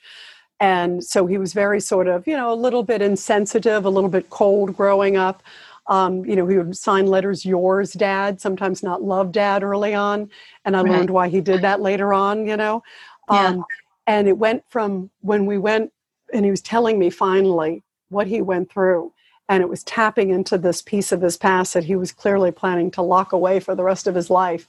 And 0.60 1.04
so 1.04 1.26
he 1.26 1.38
was 1.40 1.54
very 1.54 1.80
sort 1.80 2.08
of, 2.08 2.28
you 2.28 2.36
know, 2.36 2.52
a 2.52 2.56
little 2.56 2.84
bit 2.84 3.02
insensitive, 3.02 3.86
a 3.86 3.90
little 3.90 4.10
bit 4.10 4.30
cold 4.30 4.76
growing 4.78 5.18
up. 5.18 5.42
Um, 5.88 6.26
you 6.26 6.36
know, 6.36 6.48
he 6.48 6.58
would 6.58 6.78
sign 6.78 7.08
letters, 7.08 7.46
yours, 7.46 7.94
dad, 7.94 8.42
sometimes 8.42 8.84
not 8.84 9.04
love, 9.04 9.32
dad, 9.32 9.64
early 9.64 9.94
on. 9.94 10.30
And 10.66 10.76
I 10.76 10.82
right. 10.82 10.92
learned 10.92 11.10
why 11.10 11.30
he 11.30 11.42
did 11.42 11.62
that 11.62 11.82
later 11.82 12.14
on, 12.14 12.46
you 12.46 12.58
know. 12.58 12.84
Yeah. 13.32 13.48
Um, 13.48 13.66
and 14.06 14.28
it 14.28 14.38
went 14.38 14.64
from 14.70 15.10
when 15.22 15.46
we 15.46 15.58
went, 15.58 15.92
and 16.34 16.44
he 16.44 16.52
was 16.52 16.62
telling 16.62 17.00
me 17.00 17.10
finally 17.10 17.84
what 18.10 18.28
he 18.28 18.42
went 18.42 18.72
through. 18.72 19.14
And 19.50 19.64
it 19.64 19.70
was 19.70 19.84
tapping 19.84 20.30
into 20.30 20.58
this 20.58 20.82
piece 20.82 21.14
of 21.14 21.22
his 21.22 21.38
past 21.38 21.74
that 21.74 21.86
he 21.86 21.96
was 21.96 22.12
clearly 22.12 22.52
planning 22.52 22.92
to 22.92 23.02
lock 23.02 23.32
away 23.32 23.62
for 23.62 23.76
the 23.76 23.84
rest 23.84 24.08
of 24.08 24.16
his 24.16 24.30
life. 24.30 24.68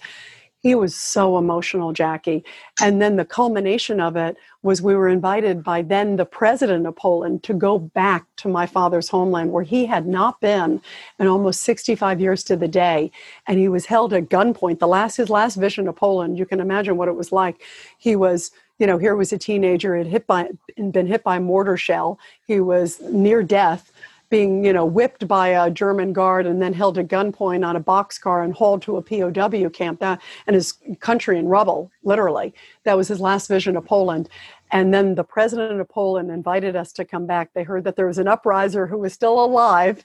He 0.69 0.75
was 0.75 0.95
so 0.95 1.39
emotional, 1.39 1.95
Jaci. 1.95 2.45
And 2.79 3.01
then 3.01 3.17
the 3.17 3.25
culmination 3.25 4.03
of 4.03 4.17
it 4.17 4.37
was 4.63 4.83
we 4.83 4.95
were 4.95 5.09
invited 5.09 5.65
by 5.65 5.81
then 5.81 6.17
the 6.17 6.27
president 6.27 6.87
of 6.87 6.95
Poland 6.95 7.43
to 7.45 7.55
go 7.55 7.79
back 7.79 8.27
to 8.37 8.49
my 8.49 8.67
father's 8.67 9.09
homeland 9.09 9.51
where 9.51 9.63
he 9.63 9.87
had 9.87 10.07
not 10.07 10.43
been 10.43 10.83
in 11.19 11.27
almost 11.27 11.63
65 11.63 12.21
years 12.21 12.45
to 12.45 12.55
the 12.55 12.69
day. 12.69 13.11
And 13.47 13.59
he 13.59 13.69
was 13.69 13.87
held 13.87 14.13
at 14.13 14.29
gunpoint. 14.29 14.79
The 14.79 14.87
last 14.87 15.17
his 15.17 15.31
last 15.31 15.55
vision 15.55 15.89
of 15.89 15.97
Poland, 15.97 16.37
you 16.37 16.45
can 16.45 16.61
imagine 16.61 16.99
what 16.99 17.09
it 17.09 17.17
was 17.17 17.33
like. 17.33 17.63
He 17.97 18.15
was 18.15 18.51
you 18.79 18.87
know, 18.87 18.99
here 18.99 19.17
was 19.17 19.33
a 19.33 19.39
teenager 19.39 19.97
had 19.97 20.07
hit 20.07 20.27
by 20.27 20.51
been 20.77 21.07
hit 21.07 21.25
by 21.25 21.37
a 21.37 21.41
mortar 21.41 21.79
shell. 21.79 22.19
He 22.47 22.61
was 22.61 23.01
near 23.01 23.43
death, 23.43 23.91
being 24.31 24.65
you 24.65 24.73
know 24.73 24.85
whipped 24.85 25.27
by 25.27 25.49
a 25.49 25.71
German 25.71 26.13
guard 26.13 26.47
and 26.47 26.61
then 26.61 26.73
held 26.73 26.99
at 26.99 27.09
gunpoint 27.09 27.67
on 27.67 27.77
a 27.77 27.81
boxcar 27.81 28.45
and 28.45 28.55
hauled 28.55 28.83
to 28.83 28.97
a 28.97 29.03
POW 29.03 29.69
camp. 29.71 30.01
That 30.01 30.21
and 30.47 30.55
his 30.55 30.75
country 31.01 31.39
in 31.39 31.47
rubble, 31.47 31.91
literally. 32.03 32.55
That 32.85 32.97
was 32.97 33.09
his 33.09 33.21
last 33.21 33.49
vision 33.49 33.77
of 33.77 33.85
Poland. 33.85 34.29
And 34.71 34.93
then 34.93 35.15
the 35.15 35.25
president 35.25 35.81
of 35.81 35.89
Poland 35.89 36.31
invited 36.31 36.77
us 36.77 36.93
to 36.93 37.05
come 37.05 37.27
back. 37.27 37.55
They 37.55 37.63
heard 37.63 37.85
that 37.85 37.97
there 37.97 38.07
was 38.07 38.19
an 38.19 38.27
upriser 38.27 38.87
who 38.87 38.99
was 38.99 39.15
still 39.15 39.43
alive 39.43 40.05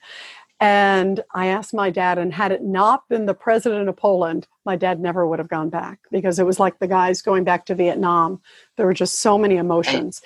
and 0.63 1.19
I 1.33 1.47
asked 1.47 1.73
my 1.73 1.89
dad, 1.89 2.17
and 2.17 2.33
had 2.33 2.53
it 2.53 2.63
not 2.63 3.09
been 3.09 3.25
the 3.25 3.33
president 3.33 3.89
of 3.89 3.97
Poland, 3.97 4.47
my 4.65 4.77
dad 4.77 4.97
never 4.97 5.27
would 5.27 5.39
have 5.39 5.49
gone 5.49 5.69
back 5.69 5.99
because 6.09 6.39
it 6.39 6.45
was 6.45 6.57
like 6.57 6.79
the 6.79 6.87
guys 6.87 7.21
going 7.21 7.43
back 7.43 7.65
to 7.65 7.75
Vietnam. 7.75 8.41
There 8.77 8.85
were 8.85 8.93
just 8.93 9.15
so 9.15 9.37
many 9.37 9.57
emotions. 9.57 10.21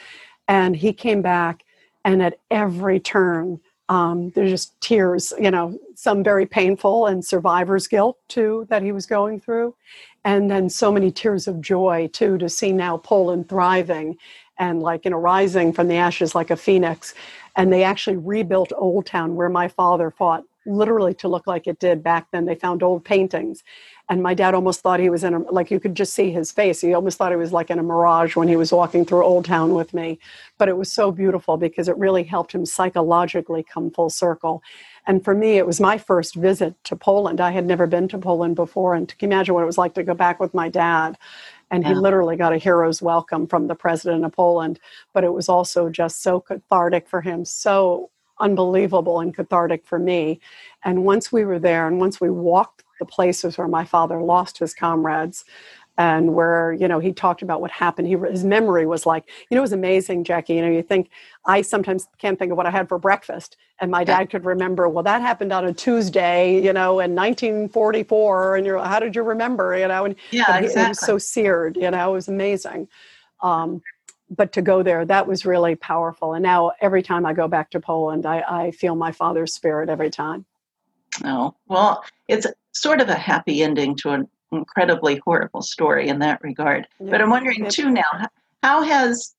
And 0.48 0.75
he 0.75 0.94
came 0.94 1.24
back, 1.24 1.63
and 2.06 2.22
at 2.22 2.39
every 2.51 3.00
turn, 3.00 3.60
um, 3.89 4.32
there's 4.32 4.51
just 4.51 4.79
tears, 4.82 5.34
you 5.39 5.50
know, 5.50 5.77
some 5.96 6.24
very 6.24 6.46
painful 6.46 7.08
and 7.08 7.24
survivor's 7.24 7.88
guilt 7.88 8.17
too 8.27 8.67
that 8.70 8.84
he 8.84 8.91
was 8.91 9.06
going 9.06 9.39
through. 9.39 9.75
And 10.25 10.51
then 10.51 10.70
so 10.70 10.91
many 10.91 11.10
tears 11.10 11.48
of 11.48 11.62
joy 11.62 12.10
too 12.12 12.38
to 12.38 12.50
see 12.50 12.74
now 12.74 12.98
Poland 12.98 13.48
thriving 13.48 14.17
and 14.60 14.82
like, 14.82 15.06
you 15.06 15.12
know, 15.12 15.17
rising 15.17 15.72
from 15.72 15.88
the 15.88 15.96
ashes 15.96 16.36
like 16.36 16.51
a 16.51 16.58
phoenix 16.58 17.13
and 17.56 17.72
they 17.72 17.84
actually 17.84 18.17
rebuilt 18.17 18.74
Old 18.75 19.06
Town 19.06 19.36
where 19.36 19.50
my 19.50 19.67
father 19.67 20.12
fought 20.12 20.44
literally 20.67 21.13
to 21.15 21.27
look 21.27 21.47
like 21.47 21.67
it 21.67 21.79
did 21.79 22.03
back 22.03 22.27
then. 22.31 22.45
They 22.45 22.55
found 22.55 22.83
old 22.83 23.03
paintings. 23.03 23.63
And 24.09 24.24
my 24.24 24.33
dad 24.33 24.53
almost 24.53 24.81
thought 24.81 25.00
he 25.00 25.09
was 25.09 25.24
in 25.24 25.33
a, 25.33 25.39
like 25.39 25.69
you 25.69 25.79
could 25.79 25.95
just 25.95 26.13
see 26.13 26.31
his 26.31 26.51
face. 26.51 26.79
He 26.79 26.93
almost 26.93 27.17
thought 27.17 27.31
he 27.31 27.38
was 27.38 27.51
like 27.51 27.69
in 27.69 27.79
a 27.79 27.83
mirage 27.83 28.36
when 28.36 28.47
he 28.47 28.55
was 28.55 28.71
walking 28.71 29.03
through 29.03 29.25
Old 29.25 29.45
Town 29.45 29.74
with 29.74 29.93
me. 29.93 30.19
But 30.57 30.69
it 30.69 30.77
was 30.77 30.91
so 30.91 31.12
beautiful 31.12 31.57
because 31.57 31.89
it 31.89 31.97
really 31.97 32.24
helped 32.24 32.53
him 32.53 32.65
psychologically 32.65 33.63
come 33.63 33.91
full 33.91 34.09
circle. 34.09 34.63
And 35.07 35.24
for 35.24 35.33
me, 35.33 35.57
it 35.57 35.65
was 35.65 35.81
my 35.81 35.97
first 35.97 36.36
visit 36.36 36.81
to 36.86 36.95
Poland. 36.95 37.41
I 37.41 37.51
had 37.51 37.65
never 37.65 37.88
been 37.88 38.07
to 38.09 38.17
Poland 38.17 38.55
before. 38.55 38.93
And 38.93 39.07
can 39.07 39.29
you 39.29 39.36
imagine 39.36 39.55
what 39.55 39.63
it 39.63 39.67
was 39.67 39.77
like 39.77 39.93
to 39.95 40.03
go 40.03 40.13
back 40.13 40.39
with 40.39 40.53
my 40.53 40.69
dad? 40.69 41.17
and 41.69 41.86
he 41.86 41.93
literally 41.93 42.38
got 42.38 42.53
a 42.53 42.57
hero's 42.57 43.01
welcome 43.01 43.45
from 43.45 43.67
the 43.67 43.75
president 43.75 44.24
of 44.24 44.31
Poland. 44.31 44.79
But 45.13 45.24
it 45.24 45.33
was 45.33 45.50
also 45.50 45.89
just 45.89 46.21
so 46.21 46.39
cathartic 46.39 47.07
for 47.07 47.22
him, 47.22 47.46
so 47.46 48.09
unbelievable 48.39 49.19
and 49.19 49.35
cathartic 49.35 49.85
for 49.85 50.00
me. 50.00 50.39
And 50.83 51.05
once 51.05 51.31
we 51.31 51.45
were 51.45 51.59
there, 51.59 51.87
and 51.87 52.00
once 52.00 52.21
we 52.21 52.29
walked 52.29 52.83
the 53.00 53.05
places 53.05 53.57
where 53.57 53.67
my 53.67 53.85
father 53.85 54.21
lost 54.21 54.57
his 54.57 54.73
comrades, 54.73 55.45
and 55.97 56.35
where 56.35 56.73
you 56.73 56.87
know 56.87 57.00
he 57.00 57.11
talked 57.11 57.41
about 57.41 57.59
what 57.59 57.71
happened 57.71 58.07
he 58.07 58.15
his 58.29 58.43
memory 58.43 58.85
was 58.85 59.05
like 59.05 59.25
you 59.50 59.55
know 59.55 59.61
it 59.61 59.61
was 59.61 59.73
amazing 59.73 60.23
Jaci 60.23 60.55
you 60.55 60.61
know 60.61 60.69
you 60.69 60.83
think 60.83 61.09
i 61.45 61.61
sometimes 61.61 62.07
can't 62.19 62.37
think 62.37 62.51
of 62.51 62.57
what 62.57 62.67
i 62.67 62.71
had 62.71 62.87
for 62.87 63.00
breakfast 63.00 63.57
and 63.79 63.89
my 63.89 64.03
dad 64.03 64.29
could 64.29 64.45
remember 64.45 64.87
well 64.87 65.03
that 65.03 65.21
happened 65.21 65.51
on 65.51 65.65
a 65.65 65.73
tuesday 65.73 66.63
you 66.63 66.71
know 66.71 67.00
in 67.00 67.15
1944 67.15 68.57
and 68.57 68.65
you're 68.65 68.77
how 68.77 69.00
did 69.00 69.15
you 69.15 69.23
remember 69.23 69.75
you 69.77 69.87
know 69.87 70.05
and 70.05 70.15
yeah 70.31 70.57
exactly. 70.57 70.81
it 70.83 70.89
was 70.89 71.00
so 71.00 71.17
seared 71.17 71.75
you 71.75 71.89
know 71.89 72.11
it 72.11 72.13
was 72.13 72.27
amazing 72.27 72.87
um, 73.41 73.81
but 74.29 74.51
to 74.51 74.61
go 74.61 74.83
there 74.83 75.05
that 75.05 75.27
was 75.27 75.46
really 75.46 75.75
powerful 75.75 76.33
and 76.33 76.44
now 76.44 76.72
every 76.81 77.01
time 77.01 77.25
i 77.25 77.33
go 77.33 77.48
back 77.48 77.70
to 77.70 77.79
poland 77.79 78.25
i, 78.25 78.44
I 78.48 78.72
feel 78.72 78.96
my 78.96 79.11
father's 79.11 79.53
spirit 79.53 79.90
every 79.90 80.09
time 80.09 80.46
oh 81.24 81.55
well 81.68 82.03
it's 82.27 82.46
sort 82.74 83.01
of 83.01 83.09
a 83.09 83.16
happy 83.16 83.63
ending 83.63 83.96
to 83.96 84.09
an 84.09 84.27
incredibly 84.51 85.18
horrible 85.25 85.61
story 85.61 86.07
in 86.07 86.20
that 86.20 86.42
regard. 86.42 86.87
Yeah. 87.00 87.11
But 87.11 87.22
I'm 87.22 87.29
wondering 87.29 87.70
too 87.70 87.90
now, 87.90 88.27
how 88.63 88.81
has 88.83 89.35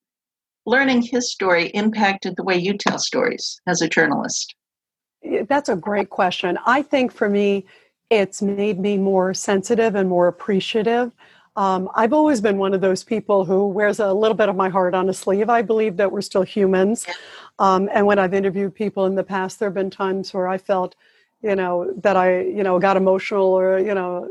learning 0.66 1.02
his 1.02 1.30
story 1.30 1.68
impacted 1.68 2.36
the 2.36 2.44
way 2.44 2.56
you 2.56 2.76
tell 2.76 2.98
stories 2.98 3.60
as 3.66 3.80
a 3.80 3.88
journalist? 3.88 4.54
That's 5.48 5.68
a 5.68 5.76
great 5.76 6.10
question. 6.10 6.58
I 6.66 6.82
think 6.82 7.12
for 7.12 7.28
me, 7.28 7.66
it's 8.10 8.40
made 8.40 8.78
me 8.78 8.96
more 8.96 9.34
sensitive 9.34 9.94
and 9.94 10.08
more 10.08 10.28
appreciative. 10.28 11.12
Um, 11.58 11.90
I've 11.96 12.12
always 12.12 12.40
been 12.40 12.56
one 12.56 12.72
of 12.72 12.80
those 12.80 13.02
people 13.02 13.44
who 13.44 13.66
wears 13.66 13.98
a 13.98 14.12
little 14.12 14.36
bit 14.36 14.48
of 14.48 14.54
my 14.54 14.68
heart 14.68 14.94
on 14.94 15.08
a 15.08 15.12
sleeve. 15.12 15.50
I 15.50 15.60
believe 15.60 15.96
that 15.96 16.12
we're 16.12 16.20
still 16.20 16.44
humans. 16.44 17.04
Um, 17.58 17.90
and 17.92 18.06
when 18.06 18.16
I've 18.16 18.32
interviewed 18.32 18.76
people 18.76 19.06
in 19.06 19.16
the 19.16 19.24
past, 19.24 19.58
there 19.58 19.66
have 19.68 19.74
been 19.74 19.90
times 19.90 20.32
where 20.32 20.46
I 20.46 20.56
felt, 20.56 20.94
you 21.42 21.56
know, 21.56 21.92
that 22.04 22.16
I, 22.16 22.42
you 22.42 22.62
know, 22.62 22.78
got 22.78 22.96
emotional 22.96 23.46
or, 23.46 23.80
you 23.80 23.92
know, 23.92 24.28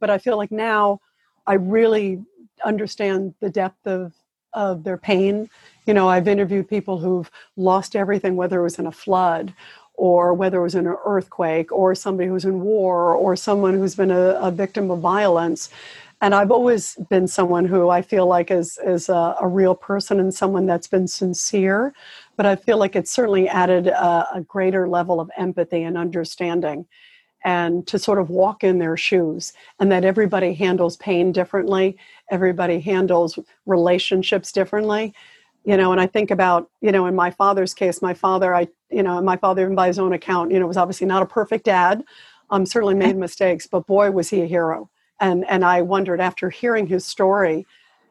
but 0.00 0.08
I 0.08 0.16
feel 0.16 0.38
like 0.38 0.50
now 0.50 0.98
I 1.46 1.54
really 1.54 2.24
understand 2.64 3.34
the 3.40 3.50
depth 3.50 3.86
of 3.86 4.14
of 4.54 4.82
their 4.82 4.96
pain. 4.96 5.50
You 5.86 5.92
know, 5.92 6.08
I've 6.08 6.26
interviewed 6.26 6.70
people 6.70 6.96
who've 6.96 7.30
lost 7.56 7.94
everything, 7.94 8.36
whether 8.36 8.60
it 8.60 8.62
was 8.62 8.78
in 8.78 8.86
a 8.86 8.92
flood 8.92 9.52
or 9.96 10.34
whether 10.34 10.58
it 10.58 10.62
was 10.62 10.74
in 10.74 10.86
an 10.86 10.96
earthquake 11.04 11.70
or 11.72 11.94
somebody 11.94 12.28
who's 12.28 12.44
in 12.44 12.60
war 12.60 13.14
or 13.14 13.36
someone 13.36 13.74
who's 13.74 13.94
been 13.94 14.10
a, 14.10 14.30
a 14.40 14.50
victim 14.50 14.90
of 14.90 15.00
violence. 15.00 15.70
And 16.22 16.34
I've 16.34 16.50
always 16.50 16.96
been 17.10 17.28
someone 17.28 17.66
who 17.66 17.90
I 17.90 18.00
feel 18.00 18.26
like 18.26 18.50
is, 18.50 18.78
is 18.84 19.08
a, 19.08 19.36
a 19.40 19.46
real 19.46 19.74
person 19.74 20.18
and 20.18 20.32
someone 20.32 20.64
that's 20.64 20.88
been 20.88 21.06
sincere. 21.06 21.94
But 22.36 22.46
I 22.46 22.56
feel 22.56 22.78
like 22.78 22.96
it's 22.96 23.10
certainly 23.10 23.48
added 23.48 23.88
a, 23.88 24.26
a 24.36 24.40
greater 24.40 24.88
level 24.88 25.20
of 25.20 25.30
empathy 25.36 25.82
and 25.82 25.98
understanding 25.98 26.86
and 27.44 27.86
to 27.86 27.98
sort 27.98 28.18
of 28.18 28.28
walk 28.28 28.64
in 28.64 28.78
their 28.78 28.96
shoes 28.96 29.52
and 29.78 29.90
that 29.92 30.04
everybody 30.04 30.52
handles 30.52 30.96
pain 30.96 31.32
differently 31.32 31.96
everybody 32.30 32.80
handles 32.80 33.38
relationships 33.66 34.52
differently. 34.52 35.14
You 35.64 35.76
know 35.76 35.90
and 35.92 36.00
i 36.00 36.06
think 36.06 36.30
about 36.30 36.70
you 36.80 36.92
know 36.92 37.06
in 37.06 37.14
my 37.14 37.30
father's 37.30 37.74
case 37.74 38.00
my 38.00 38.14
father 38.14 38.54
i 38.54 38.68
you 38.88 39.02
know 39.02 39.20
my 39.20 39.36
father 39.36 39.62
even 39.62 39.74
by 39.74 39.88
his 39.88 39.98
own 39.98 40.12
account 40.12 40.52
you 40.52 40.60
know 40.60 40.66
was 40.66 40.76
obviously 40.76 41.06
not 41.06 41.22
a 41.22 41.26
perfect 41.26 41.64
dad. 41.64 42.04
Um 42.50 42.66
certainly 42.66 42.94
made 42.94 43.16
mistakes 43.16 43.66
but 43.66 43.86
boy 43.86 44.10
was 44.12 44.30
he 44.30 44.42
a 44.42 44.46
hero 44.46 44.88
and 45.20 45.44
and 45.48 45.64
i 45.64 45.82
wondered 45.82 46.20
after 46.20 46.50
hearing 46.50 46.86
his 46.86 47.04
story 47.04 47.66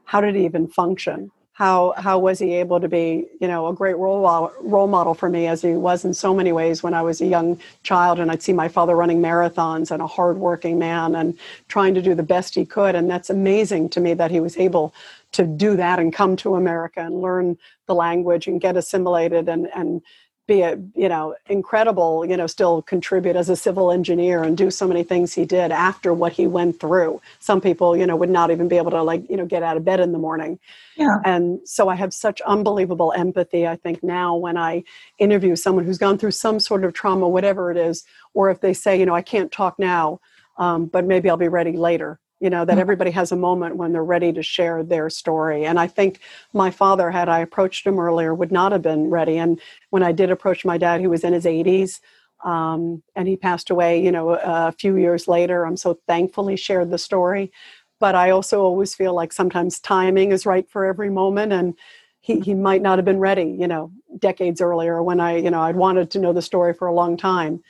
how 0.05 0.21
did 0.21 0.35
he 0.35 0.45
even 0.45 0.67
function? 0.67 1.31
How 1.53 1.93
how 1.95 2.19
was 2.19 2.39
he 2.39 2.53
able 2.55 2.81
to 2.81 2.89
be 2.89 3.27
you 3.39 3.47
know 3.47 3.67
a 3.67 3.73
great 3.73 3.97
role 3.97 4.51
role 4.61 4.87
model 4.87 5.13
for 5.13 5.29
me 5.29 5.47
as 5.47 5.61
he 5.61 5.71
was 5.71 6.03
in 6.03 6.13
so 6.13 6.33
many 6.33 6.51
ways 6.51 6.83
when 6.83 6.93
I 6.93 7.01
was 7.01 7.21
a 7.21 7.25
young 7.25 7.59
child 7.83 8.19
and 8.19 8.29
I'd 8.29 8.43
see 8.43 8.51
my 8.51 8.67
father 8.67 8.93
running 8.93 9.21
marathons 9.21 9.89
and 9.89 10.01
a 10.01 10.07
hardworking 10.07 10.77
man 10.77 11.15
and 11.15 11.37
trying 11.69 11.93
to 11.93 12.01
do 12.01 12.13
the 12.13 12.23
best 12.23 12.55
he 12.55 12.65
could. 12.65 12.93
And 12.93 13.09
that's 13.09 13.29
amazing 13.29 13.89
to 13.89 14.01
me 14.01 14.13
that 14.15 14.31
he 14.31 14.41
was 14.41 14.57
able 14.57 14.93
to 15.31 15.45
do 15.45 15.77
that 15.77 15.97
and 15.97 16.13
come 16.13 16.35
to 16.37 16.55
America 16.55 16.99
and 16.99 17.21
learn 17.21 17.57
the 17.85 17.95
language 17.95 18.47
and 18.47 18.59
get 18.59 18.75
assimilated 18.75 19.47
and 19.47 19.69
and 19.73 20.01
be 20.47 20.62
a 20.62 20.77
you 20.95 21.10
know 21.10 21.36
incredible 21.47 22.25
you 22.25 22.38
know 22.38 22.47
still 22.47 22.81
contribute 22.84 23.36
as 23.36 23.49
a 23.49 23.55
civil 23.55 23.91
engineer 23.91 24.43
and 24.43 24.58
do 24.58 24.69
so 24.69 24.88
many 24.88 25.03
things 25.03 25.34
he 25.34 25.45
did 25.45 25.71
after 25.71 26.13
what 26.13 26.34
he 26.34 26.47
went 26.47 26.79
through. 26.79 27.21
Some 27.39 27.62
people 27.62 27.97
you 27.97 28.05
know 28.05 28.15
would 28.15 28.29
not 28.29 28.51
even 28.51 28.67
be 28.67 28.77
able 28.77 28.91
to 28.91 29.01
like 29.01 29.29
you 29.29 29.38
know 29.38 29.45
get 29.45 29.63
out 29.63 29.77
of 29.77 29.86
bed 29.86 29.99
in 29.99 30.12
the 30.12 30.19
morning. 30.19 30.60
Yeah. 30.95 31.17
And 31.25 31.60
so 31.67 31.89
i 31.89 31.95
have 31.95 32.13
such 32.13 32.41
unbelievable 32.41 33.13
empathy 33.15 33.67
i 33.67 33.75
think 33.75 34.03
now 34.03 34.36
when 34.36 34.58
i 34.58 34.84
interview 35.19 35.55
someone 35.55 35.86
who's 35.86 35.97
gone 35.97 36.17
through 36.17 36.31
some 36.31 36.60
sort 36.60 36.84
of 36.84 36.93
trauma 36.93 37.27
whatever 37.27 37.71
it 37.71 37.77
is 37.77 38.05
or 38.34 38.49
if 38.49 38.62
they 38.62 38.73
say 38.73 38.97
you 38.97 39.05
know 39.05 39.15
i 39.15 39.21
can't 39.21 39.51
talk 39.51 39.77
now 39.79 40.19
um, 40.58 40.86
but 40.86 41.05
maybe 41.05 41.29
i'll 41.29 41.38
be 41.38 41.47
ready 41.47 41.73
later 41.73 42.19
you 42.39 42.49
know 42.49 42.65
that 42.65 42.77
Mm-hmm. 42.77 42.79
everybody 42.79 43.11
has 43.11 43.31
a 43.31 43.35
moment 43.35 43.77
when 43.77 43.91
they're 43.93 44.03
ready 44.03 44.33
to 44.33 44.43
share 44.43 44.83
their 44.83 45.09
story. 45.09 45.65
And 45.65 45.79
i 45.79 45.87
think 45.87 46.19
my 46.53 46.71
father 46.71 47.11
had 47.11 47.29
i 47.29 47.39
approached 47.39 47.85
him 47.87 47.99
earlier 47.99 48.33
would 48.33 48.51
not 48.51 48.71
have 48.71 48.81
been 48.81 49.09
ready. 49.09 49.37
And 49.37 49.59
when 49.89 50.03
i 50.03 50.11
did 50.11 50.31
approach 50.31 50.65
my 50.65 50.77
dad 50.77 50.99
he 51.01 51.07
was 51.07 51.23
in 51.23 51.33
his 51.33 51.45
80s 51.45 51.99
um, 52.43 53.01
and 53.15 53.27
he 53.27 53.37
passed 53.37 53.69
away 53.69 54.03
you 54.03 54.11
know 54.11 54.31
a 54.31 54.71
few 54.71 54.97
years 54.97 55.27
later. 55.27 55.65
I'm 55.65 55.77
so 55.77 55.99
thankful 56.07 56.47
he 56.47 56.55
shared 56.57 56.91
the 56.91 56.97
story. 56.97 57.51
But 57.99 58.15
i 58.15 58.29
also 58.31 58.61
always 58.61 58.93
feel 58.95 59.13
like 59.13 59.31
sometimes 59.33 59.79
timing 59.79 60.31
is 60.31 60.45
right 60.45 60.69
for 60.69 60.85
every 60.85 61.09
moment 61.09 61.53
and 61.53 61.73
he, 62.19 62.39
he 62.39 62.53
might 62.55 62.81
not 62.81 62.97
have 62.97 63.05
been 63.05 63.19
ready 63.19 63.55
you 63.59 63.67
know 63.67 63.91
decades 64.19 64.59
earlier 64.61 65.01
when 65.01 65.19
i 65.19 65.37
you 65.37 65.49
know 65.51 65.61
i'd 65.61 65.75
wanted 65.75 66.11
to 66.11 66.19
know 66.19 66.33
the 66.33 66.41
story 66.41 66.73
for 66.73 66.87
a 66.87 66.93
long 66.93 67.15
time 67.17 67.61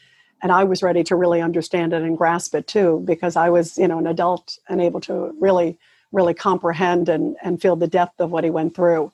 and 0.41 0.52
I 0.52 0.63
was 0.63 0.84
ready 0.84 1.04
to 1.06 1.15
really 1.15 1.41
understand 1.41 1.93
it 1.93 2.02
and 2.02 2.17
grasp 2.17 2.54
it 2.56 2.67
too, 2.67 3.02
because 3.06 3.36
I 3.36 3.50
was, 3.50 3.78
you 3.78 3.88
know, 3.88 3.98
an 4.00 4.08
adult 4.08 4.60
and 4.69 4.82
able 4.82 5.02
to 5.02 5.36
really, 5.39 5.78
really 6.12 6.34
comprehend 6.34 7.10
and, 7.10 7.36
and 7.43 7.62
feel 7.62 7.76
the 7.76 7.88
depth 7.88 8.19
of 8.19 8.32
what 8.32 8.43
he 8.43 8.50
went 8.50 8.76
through. 8.76 9.12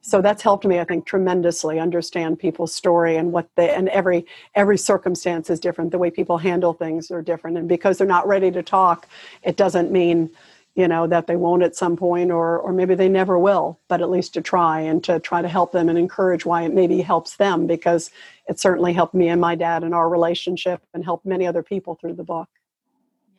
So 0.00 0.22
that's 0.22 0.42
helped 0.42 0.64
me, 0.64 0.78
I 0.78 0.84
think, 0.84 1.04
tremendously 1.04 1.80
understand 1.80 2.38
people's 2.38 2.72
story 2.72 3.16
and 3.16 3.32
what 3.32 3.48
they 3.56 3.70
and 3.70 3.88
every 3.88 4.24
every 4.54 4.78
circumstance 4.78 5.50
is 5.50 5.58
different. 5.58 5.90
The 5.90 5.98
way 5.98 6.10
people 6.12 6.38
handle 6.38 6.74
things 6.74 7.10
are 7.10 7.22
different, 7.22 7.58
and 7.58 7.68
because 7.68 7.98
they're 7.98 8.06
not 8.06 8.28
ready 8.28 8.52
to 8.52 8.62
talk, 8.62 9.08
it 9.42 9.56
doesn't 9.56 9.90
mean 9.90 10.30
you 10.76 10.86
know 10.86 11.06
that 11.06 11.26
they 11.26 11.36
won't 11.36 11.62
at 11.62 11.74
some 11.74 11.96
point 11.96 12.30
or 12.30 12.58
or 12.58 12.72
maybe 12.72 12.94
they 12.94 13.08
never 13.08 13.38
will 13.38 13.80
but 13.88 14.00
at 14.00 14.10
least 14.10 14.34
to 14.34 14.40
try 14.40 14.78
and 14.78 15.02
to 15.02 15.18
try 15.18 15.42
to 15.42 15.48
help 15.48 15.72
them 15.72 15.88
and 15.88 15.98
encourage 15.98 16.46
why 16.46 16.62
it 16.62 16.72
maybe 16.72 17.00
helps 17.00 17.36
them 17.36 17.66
because 17.66 18.10
it 18.46 18.60
certainly 18.60 18.92
helped 18.92 19.14
me 19.14 19.28
and 19.28 19.40
my 19.40 19.54
dad 19.54 19.82
in 19.82 19.92
our 19.92 20.08
relationship 20.08 20.82
and 20.94 21.02
helped 21.04 21.26
many 21.26 21.46
other 21.46 21.62
people 21.62 21.96
through 21.96 22.14
the 22.14 22.22
book 22.22 22.48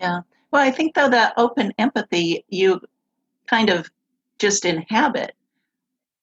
Yeah. 0.02 0.21
Well, 0.52 0.62
I 0.62 0.71
think 0.71 0.95
though 0.95 1.10
that 1.10 1.34
open 1.38 1.73
empathy 1.78 2.43
you 2.50 2.82
kind 3.47 3.69
of 3.69 3.89
just 4.39 4.65
inhabit 4.65 5.34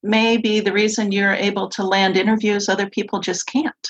may 0.03 0.37
be 0.37 0.61
the 0.61 0.72
reason 0.72 1.12
you're 1.12 1.33
able 1.33 1.68
to 1.70 1.83
land 1.83 2.16
interviews 2.16 2.68
other 2.68 2.88
people 2.88 3.20
just 3.20 3.46
can't. 3.46 3.88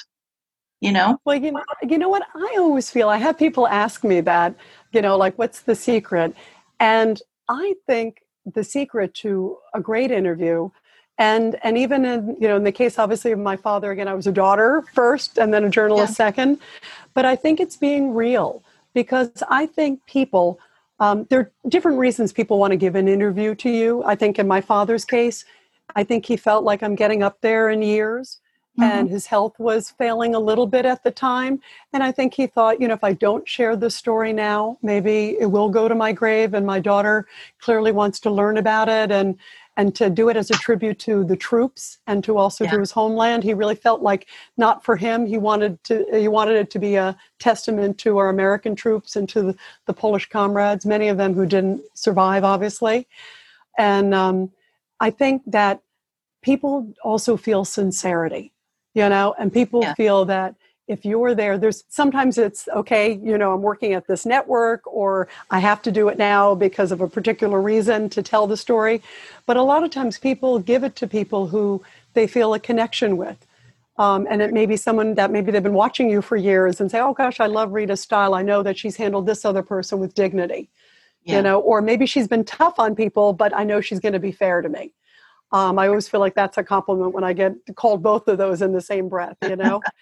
You 0.81 0.93
know? 0.93 1.19
well 1.25 1.37
you 1.37 1.51
know, 1.51 1.63
you 1.89 1.97
know 1.97 2.11
what 2.11 2.25
i 2.35 2.57
always 2.59 2.91
feel 2.91 3.09
i 3.09 3.17
have 3.17 3.39
people 3.39 3.67
ask 3.67 4.05
me 4.05 4.21
that 4.21 4.55
you 4.93 5.01
know 5.01 5.17
like 5.17 5.39
what's 5.39 5.63
the 5.63 5.75
secret 5.75 6.35
and 6.81 7.23
i 7.49 7.75
think 7.87 8.23
the 8.55 8.65
secret 8.65 9.15
to 9.15 9.57
a 9.75 9.81
great 9.81 10.11
interview 10.11 10.69
and 11.19 11.57
and 11.63 11.79
even 11.79 12.05
in 12.05 12.37
you 12.41 12.49
know 12.49 12.57
in 12.57 12.65
the 12.65 12.73
case 12.73 12.99
obviously 12.99 13.33
of 13.33 13.39
my 13.39 13.57
father 13.57 13.91
again 13.91 14.09
i 14.09 14.15
was 14.15 14.27
a 14.27 14.33
daughter 14.33 14.83
first 14.93 15.39
and 15.39 15.53
then 15.55 15.65
a 15.65 15.71
journalist 15.71 16.13
Yeah. 16.13 16.27
second 16.27 16.59
but 17.15 17.25
i 17.25 17.37
think 17.37 17.61
it's 17.61 17.77
being 17.77 18.15
real 18.15 18.63
because 18.95 19.31
i 19.49 19.67
think 19.67 20.05
people 20.07 20.59
um, 21.01 21.27
there 21.29 21.41
are 21.41 21.53
different 21.69 21.99
reasons 21.99 22.33
people 22.33 22.59
want 22.59 22.71
to 22.71 22.77
give 22.77 22.95
an 22.95 23.09
interview 23.09 23.55
to 23.57 23.71
you 23.71 24.03
i 24.05 24.15
think 24.15 24.39
in 24.39 24.47
my 24.49 24.61
father's 24.61 25.05
case 25.05 25.45
i 25.97 26.05
think 26.05 26.27
he 26.27 26.37
felt 26.37 26.65
like 26.65 26.83
i'm 26.83 26.95
getting 26.95 27.23
up 27.23 27.41
there 27.41 27.71
in 27.71 27.83
years 27.83 28.41
and 28.81 29.09
his 29.09 29.27
health 29.27 29.59
was 29.59 29.91
failing 29.91 30.35
a 30.35 30.41
little 30.41 30.67
bit 30.67 30.85
at 30.85 31.03
the 31.05 31.11
time. 31.11 31.61
And 31.93 32.03
i 32.03 32.11
think 32.13 32.35
he 32.35 32.47
thought 32.47 32.81
you 32.81 32.89
know 32.89 32.95
if 32.95 33.05
i 33.05 33.13
don't 33.13 33.49
share 33.49 33.77
the 33.77 33.91
story 33.91 34.33
now 34.33 34.79
maybe 34.83 35.37
it 35.41 35.47
will 35.47 35.69
go 35.69 35.89
to 35.89 35.95
my 35.95 36.13
grave. 36.13 36.55
And 36.55 36.67
my 36.67 36.81
daughter 36.81 37.27
clearly 37.61 37.93
wants 37.93 38.21
to 38.21 38.31
learn 38.31 38.57
about 38.57 38.89
it 38.89 39.11
and 39.13 39.39
and 39.77 39.95
to 39.97 40.09
do 40.09 40.29
it 40.29 40.37
as 40.37 40.51
a 40.51 40.55
tribute 40.55 41.01
to 41.01 41.25
the 41.25 41.37
troops 41.37 41.99
and 42.07 42.23
to 42.25 42.39
also 42.39 42.65
Yeah. 42.65 42.71
to 42.73 42.79
his 42.81 42.93
homeland. 42.93 43.43
He 43.43 43.55
really 43.55 43.75
felt 43.75 44.03
like 44.03 44.29
not 44.57 44.85
for 44.85 44.97
him. 44.97 45.27
He 45.27 45.37
wanted 45.39 45.83
to 45.85 46.07
he 46.13 46.29
wanted 46.29 46.57
it 46.57 46.71
to 46.71 46.79
be 46.79 46.97
a 46.97 47.17
testament 47.41 47.99
to 47.99 48.19
our 48.19 48.29
american 48.29 48.75
troops 48.77 49.17
and 49.17 49.29
to 49.31 49.43
the, 49.43 49.57
the 49.87 49.95
polish 49.95 50.29
comrades 50.29 50.87
many 50.87 51.09
of 51.09 51.17
them 51.19 51.35
who 51.35 51.47
didn't 51.47 51.83
survive 51.95 52.45
obviously. 52.45 53.07
And 53.79 54.15
um, 54.15 54.51
i 55.01 55.11
think 55.11 55.43
that 55.47 55.81
people 56.43 56.93
also 57.03 57.37
feel 57.37 57.65
sincerity 57.65 58.54
you 58.95 59.09
know 59.09 59.35
and 59.39 59.53
people 59.53 59.83
Yeah. 59.83 59.95
feel 59.95 60.25
that 60.27 60.55
if 60.87 61.05
you're 61.05 61.35
there 61.35 61.57
there's 61.59 61.85
sometimes 61.89 62.39
it's 62.39 62.69
okay 62.69 63.13
you 63.23 63.37
know 63.39 63.53
i'm 63.55 63.63
working 63.63 63.93
at 63.95 64.07
this 64.07 64.25
network 64.27 64.83
or 64.87 65.29
i 65.51 65.59
have 65.59 65.83
to 65.83 65.91
do 65.93 66.09
it 66.09 66.19
now 66.19 66.55
because 66.55 66.93
of 66.93 67.01
a 67.01 67.09
particular 67.09 67.61
reason 67.61 68.09
to 68.11 68.23
tell 68.23 68.47
the 68.47 68.57
story 68.57 69.03
but 69.47 69.57
a 69.57 69.63
lot 69.63 69.83
of 69.85 69.91
times 69.91 70.19
people 70.19 70.59
give 70.59 70.85
it 70.85 70.95
to 70.97 71.07
people 71.07 71.49
who 71.49 71.83
they 72.15 72.27
feel 72.27 72.55
a 72.55 72.61
connection 72.61 73.17
with 73.17 73.39
um, 73.97 74.27
and 74.29 74.43
it 74.43 74.53
may 74.53 74.67
be 74.67 74.77
someone 74.77 75.15
that 75.15 75.31
maybe 75.31 75.53
they've 75.53 75.63
been 75.63 75.73
watching 75.73 76.11
you 76.11 76.21
for 76.21 76.37
years 76.37 76.81
and 76.81 76.91
say 76.91 77.01
oh 77.01 77.15
gosh 77.15 77.41
i 77.41 77.47
love 77.47 77.73
rita's 77.73 78.01
style 78.03 78.35
i 78.35 78.43
know 78.43 78.63
that 78.63 78.77
she's 78.79 78.97
handled 78.97 79.27
this 79.27 79.45
other 79.45 79.63
person 79.63 79.99
with 79.99 80.15
dignity 80.15 80.69
Yeah. 81.25 81.37
you 81.39 81.43
know 81.43 81.61
or 81.61 81.81
maybe 81.81 82.05
she's 82.07 82.29
been 82.29 82.45
tough 82.45 82.79
on 82.79 82.95
people 82.95 83.33
but 83.33 83.55
i 83.57 83.65
know 83.65 83.81
she's 83.81 84.01
going 84.01 84.13
to 84.13 84.19
be 84.21 84.33
fair 84.33 84.61
to 84.61 84.69
me 84.69 84.93
um, 85.55 85.79
i 85.79 85.89
always 85.89 86.09
feel 86.09 86.21
like 86.21 86.35
that's 86.35 86.59
a 86.59 86.65
compliment 86.75 87.13
when 87.17 87.25
i 87.25 87.33
get 87.33 87.53
called 87.77 88.03
both 88.03 88.29
of 88.29 88.37
those 88.39 88.61
in 88.61 88.73
the 88.73 88.81
same 88.93 89.09
breath 89.09 89.39
you 89.51 89.57
know? 89.57 89.77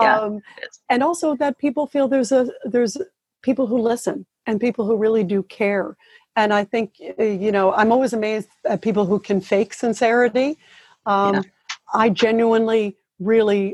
Yeah, 0.00 0.20
um, 0.20 0.40
and 0.88 1.02
also 1.02 1.36
that 1.36 1.58
people 1.58 1.86
feel 1.86 2.08
there's 2.08 2.32
a 2.32 2.42
there's 2.64 2.96
people 3.42 3.66
who 3.66 3.78
listen 3.78 4.24
and 4.46 4.58
people 4.60 4.86
who 4.86 4.96
really 4.96 5.22
do 5.22 5.42
care. 5.44 5.96
And 6.34 6.52
i 6.54 6.64
think 6.64 6.94
uh, 7.20 7.22
you 7.44 7.52
know 7.52 7.66
i'm 7.74 7.92
always 7.92 8.14
amazed 8.14 8.48
at 8.64 8.80
people 8.80 9.04
who 9.04 9.18
can 9.18 9.40
fake 9.40 9.74
sincerity. 9.74 10.56
Um, 11.04 11.34
Yeah. 11.34 11.42
i 12.04 12.08
genuinely 12.08 12.96
really 13.18 13.64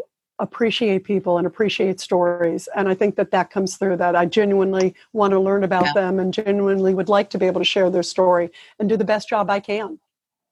appreciate 0.41 1.05
people 1.05 1.39
and 1.39 1.47
appreciate 1.47 2.01
stories 2.01 2.69
and 2.77 2.89
i 2.89 2.95
think 2.95 3.15
that 3.17 3.31
that 3.31 3.51
comes 3.51 3.77
through 3.77 3.97
that 3.97 4.15
i 4.17 4.25
genuinely 4.39 4.89
want 5.13 5.33
to 5.33 5.41
learn 5.49 5.63
about 5.65 5.85
Yeah. 5.87 5.93
them 6.01 6.19
and 6.21 6.35
genuinely 6.35 6.95
would 6.95 7.09
like 7.09 7.29
to 7.31 7.39
be 7.39 7.47
able 7.47 7.61
to 7.61 7.65
share 7.75 7.91
their 7.91 8.03
story 8.15 8.51
and 8.79 8.89
do 8.89 8.97
the 8.97 9.05
best 9.05 9.29
job 9.29 9.51
i 9.51 9.61
can 9.61 9.99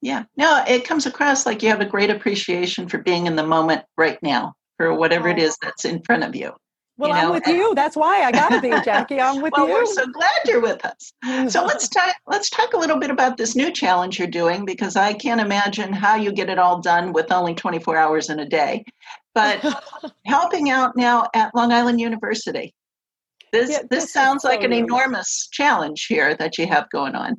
Yeah. 0.03 0.25
No, 0.37 0.63
it 0.69 0.85
comes 0.85 1.07
across 1.07 1.47
like 1.47 1.63
you 1.63 1.69
have 1.71 1.81
a 1.81 1.87
great 1.87 2.11
appreciation 2.11 2.89
for 2.89 2.99
being 2.99 3.27
in 3.27 3.37
the 3.37 3.47
moment 3.47 3.83
right 3.97 4.19
now 4.23 4.55
for 4.77 4.95
whatever 4.95 5.29
it 5.29 5.39
Oh. 5.39 5.53
that's 5.63 5.85
in 5.85 6.03
front 6.03 6.23
of 6.25 6.37
you. 6.37 6.53
well 6.99 7.11
You 7.11 7.15
i'm 7.17 7.31
with 7.33 7.47
you 7.47 7.75
that's 7.75 7.97
why 7.97 8.23
i 8.23 8.31
gotta 8.31 8.61
be 8.61 8.69
Jaci 8.71 9.21
i'm 9.21 9.41
with 9.43 9.53
well, 9.57 9.67
you 9.69 9.75
we're 9.75 9.87
so 9.87 10.07
glad 10.07 10.39
you're 10.47 10.61
with 10.61 10.83
us. 10.85 11.13
So 11.53 11.65
let's 11.71 11.89
talk. 11.89 12.15
Let's 12.27 12.51
talk 12.51 12.73
a 12.75 12.79
little 12.79 12.99
bit 12.99 13.11
about 13.11 13.37
this 13.37 13.55
new 13.57 13.71
challenge 13.73 14.19
you're 14.19 14.29
doing 14.29 14.65
because 14.65 14.97
I 14.97 15.13
can't 15.15 15.41
imagine 15.41 15.93
how 15.93 16.17
you 16.17 16.31
get 16.33 16.49
it 16.51 16.59
all 16.59 16.81
done 16.81 17.13
with 17.13 17.33
only 17.33 17.55
24 17.55 17.97
hours 17.97 18.31
in 18.31 18.39
a 18.41 18.49
day. 18.49 18.85
But 19.35 19.63
helping 20.27 20.71
out 20.71 20.97
now 20.97 21.29
at 21.35 21.55
Long 21.55 21.73
Island 21.73 22.01
University. 22.01 22.75
This 23.53 23.71
Yeah, 23.71 23.79
this, 23.79 23.89
this 23.91 24.05
is 24.05 24.13
sounds 24.13 24.45
like 24.45 24.63
an 24.63 24.73
enormous 24.73 25.49
challenge 25.53 26.07
here 26.07 26.35
that 26.37 26.59
you 26.59 26.67
have 26.67 26.89
going 26.91 27.15
on. 27.15 27.37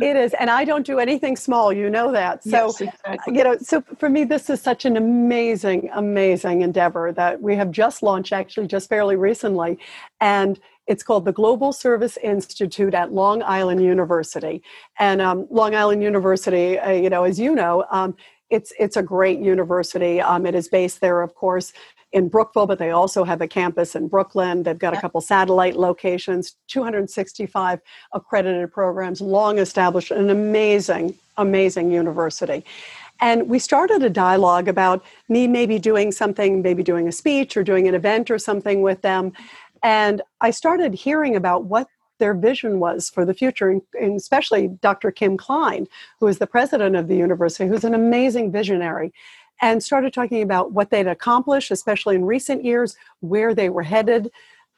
It 0.00 0.16
is, 0.16 0.34
and 0.34 0.50
I 0.50 0.64
don't 0.64 0.84
do 0.84 0.98
anything 0.98 1.36
small. 1.36 1.72
You 1.72 1.88
know 1.88 2.10
that. 2.12 2.42
So, 2.42 2.50
yes, 2.50 2.80
exactly. 2.80 3.36
you 3.36 3.44
know, 3.44 3.56
so 3.60 3.82
for 3.98 4.08
me, 4.08 4.24
this 4.24 4.50
is 4.50 4.60
such 4.60 4.84
an 4.84 4.96
amazing, 4.96 5.88
amazing 5.92 6.62
endeavor 6.62 7.12
that 7.12 7.40
we 7.40 7.54
have 7.54 7.70
just 7.70 8.02
launched, 8.02 8.32
actually, 8.32 8.66
just 8.66 8.88
fairly 8.88 9.14
recently, 9.14 9.78
and 10.20 10.58
it's 10.86 11.02
called 11.02 11.24
the 11.24 11.32
Global 11.32 11.72
Service 11.72 12.16
Institute 12.18 12.92
at 12.92 13.12
Long 13.12 13.42
Island 13.42 13.82
University. 13.82 14.62
And 14.98 15.22
um, 15.22 15.46
Long 15.50 15.74
Island 15.74 16.02
University, 16.02 16.78
uh, 16.78 16.90
you 16.90 17.08
know, 17.08 17.24
as 17.24 17.38
you 17.38 17.54
know, 17.54 17.84
um, 17.90 18.16
it's 18.50 18.72
it's 18.78 18.96
a 18.96 19.02
great 19.02 19.38
university. 19.38 20.20
Um, 20.20 20.44
it 20.44 20.54
is 20.54 20.68
based 20.68 21.00
there, 21.00 21.22
of 21.22 21.34
course, 21.34 21.72
in 22.14 22.28
Brookville, 22.28 22.66
but 22.66 22.78
they 22.78 22.92
also 22.92 23.24
have 23.24 23.40
a 23.40 23.48
campus 23.48 23.96
in 23.96 24.06
Brooklyn. 24.06 24.62
They've 24.62 24.78
got 24.78 24.96
a 24.96 25.00
couple 25.00 25.20
satellite 25.20 25.76
locations, 25.76 26.56
265 26.68 27.80
accredited 28.12 28.72
programs, 28.72 29.20
long 29.20 29.58
established, 29.58 30.12
an 30.12 30.30
amazing, 30.30 31.16
amazing 31.36 31.90
university. 31.90 32.64
And 33.20 33.48
we 33.48 33.58
started 33.58 34.04
a 34.04 34.10
dialogue 34.10 34.68
about 34.68 35.04
me 35.28 35.48
maybe 35.48 35.80
doing 35.80 36.12
something, 36.12 36.62
maybe 36.62 36.84
doing 36.84 37.08
a 37.08 37.12
speech 37.12 37.56
or 37.56 37.64
doing 37.64 37.88
an 37.88 37.96
event 37.96 38.30
or 38.30 38.38
something 38.38 38.80
with 38.80 39.02
them. 39.02 39.32
And 39.82 40.22
I 40.40 40.52
started 40.52 40.94
hearing 40.94 41.34
about 41.34 41.64
what 41.64 41.88
their 42.20 42.34
vision 42.34 42.78
was 42.78 43.10
for 43.10 43.24
the 43.24 43.34
future, 43.34 43.68
and 43.70 43.82
and 44.00 44.14
especially 44.14 44.68
Dr. 44.80 45.10
Kim 45.10 45.36
Cline, 45.36 45.86
who 46.20 46.28
is 46.28 46.38
the 46.38 46.46
president 46.46 46.94
of 46.94 47.08
the 47.08 47.16
university, 47.16 47.68
who's 47.68 47.84
an 47.84 47.92
amazing 47.92 48.52
visionary, 48.52 49.12
and 49.60 49.82
started 49.82 50.12
talking 50.12 50.42
about 50.42 50.72
what 50.72 50.90
they'd 50.90 51.06
accomplished, 51.06 51.70
especially 51.70 52.16
in 52.16 52.24
recent 52.24 52.64
years, 52.64 52.96
where 53.20 53.54
they 53.54 53.68
were 53.68 53.82
headed. 53.82 54.30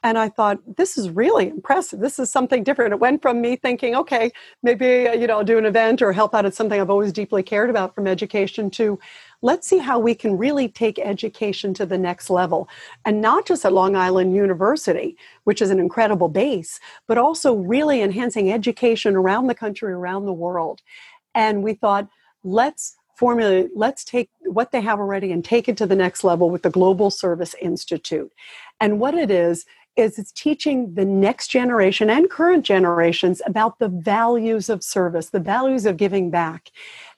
And 0.03 0.19
I 0.19 0.29
thought, 0.29 0.59
this 0.77 0.97
is 0.97 1.11
really 1.11 1.49
impressive. 1.49 1.99
This 1.99 2.19
is 2.19 2.31
something 2.31 2.63
different. 2.63 2.93
It 2.93 3.01
went 3.01 3.23
from 3.23 3.41
me 3.41 3.57
thinking, 3.57 3.97
okay, 3.97 4.31
maybe 4.63 5.09
you 5.19 5.27
know, 5.27 5.39
I'll 5.39 5.45
do 5.45 5.59
an 5.59 5.65
event 5.65 6.01
or 6.01 6.13
help 6.13 6.35
out 6.35 6.47
at 6.47 6.55
something 6.55 6.81
I've 6.81 6.91
always 6.91 7.13
deeply 7.13 7.43
cared 7.43 7.71
about 7.71 7.95
from 7.95 8.07
education 8.07 8.71
to 8.73 9.01
let's 9.43 9.67
see 9.67 9.79
how 9.79 9.99
we 9.99 10.15
can 10.15 10.39
really 10.39 10.69
take 10.69 10.99
education 10.99 11.75
to 11.75 11.87
the 11.87 11.99
next 11.99 12.31
level. 12.31 12.69
And 13.05 13.21
not 13.21 13.47
just 13.47 13.65
at 13.65 13.73
Long 13.73 13.97
Island 13.97 14.35
University, 14.35 15.17
which 15.45 15.61
is 15.61 15.71
an 15.71 15.81
incredible 15.81 16.29
base, 16.29 16.79
but 17.09 17.19
also 17.19 17.55
really 17.55 18.01
enhancing 18.01 18.53
education 18.53 19.17
around 19.17 19.47
the 19.47 19.55
country, 19.55 19.93
around 19.93 20.27
the 20.27 20.33
world. 20.33 20.83
And 21.35 21.63
we 21.63 21.75
thought, 21.75 22.09
let's 22.45 22.97
formulate, 23.17 23.71
let's 23.75 24.05
take 24.05 24.31
what 24.45 24.73
they 24.73 24.81
have 24.81 24.99
already 24.99 25.33
and 25.33 25.45
take 25.45 25.69
it 25.69 25.77
to 25.79 25.87
the 25.87 25.97
next 25.97 26.23
level 26.23 26.51
with 26.51 26.63
the 26.63 26.71
Global 26.71 27.11
Service 27.11 27.55
Institute. 27.61 28.33
And 28.81 29.01
what 29.01 29.15
it 29.15 29.31
is, 29.31 29.65
is 29.97 30.19
it's 30.19 30.33
teaching 30.33 30.95
the 30.95 31.05
next 31.05 31.49
generation 31.49 32.11
and 32.11 32.31
current 32.31 32.65
generations 32.65 33.41
about 33.47 33.79
the 33.79 33.89
values 33.89 34.69
of 34.69 34.85
service, 34.85 35.31
the 35.31 35.41
values 35.41 35.87
of 35.87 35.97
giving 35.97 36.31
back. 36.31 36.71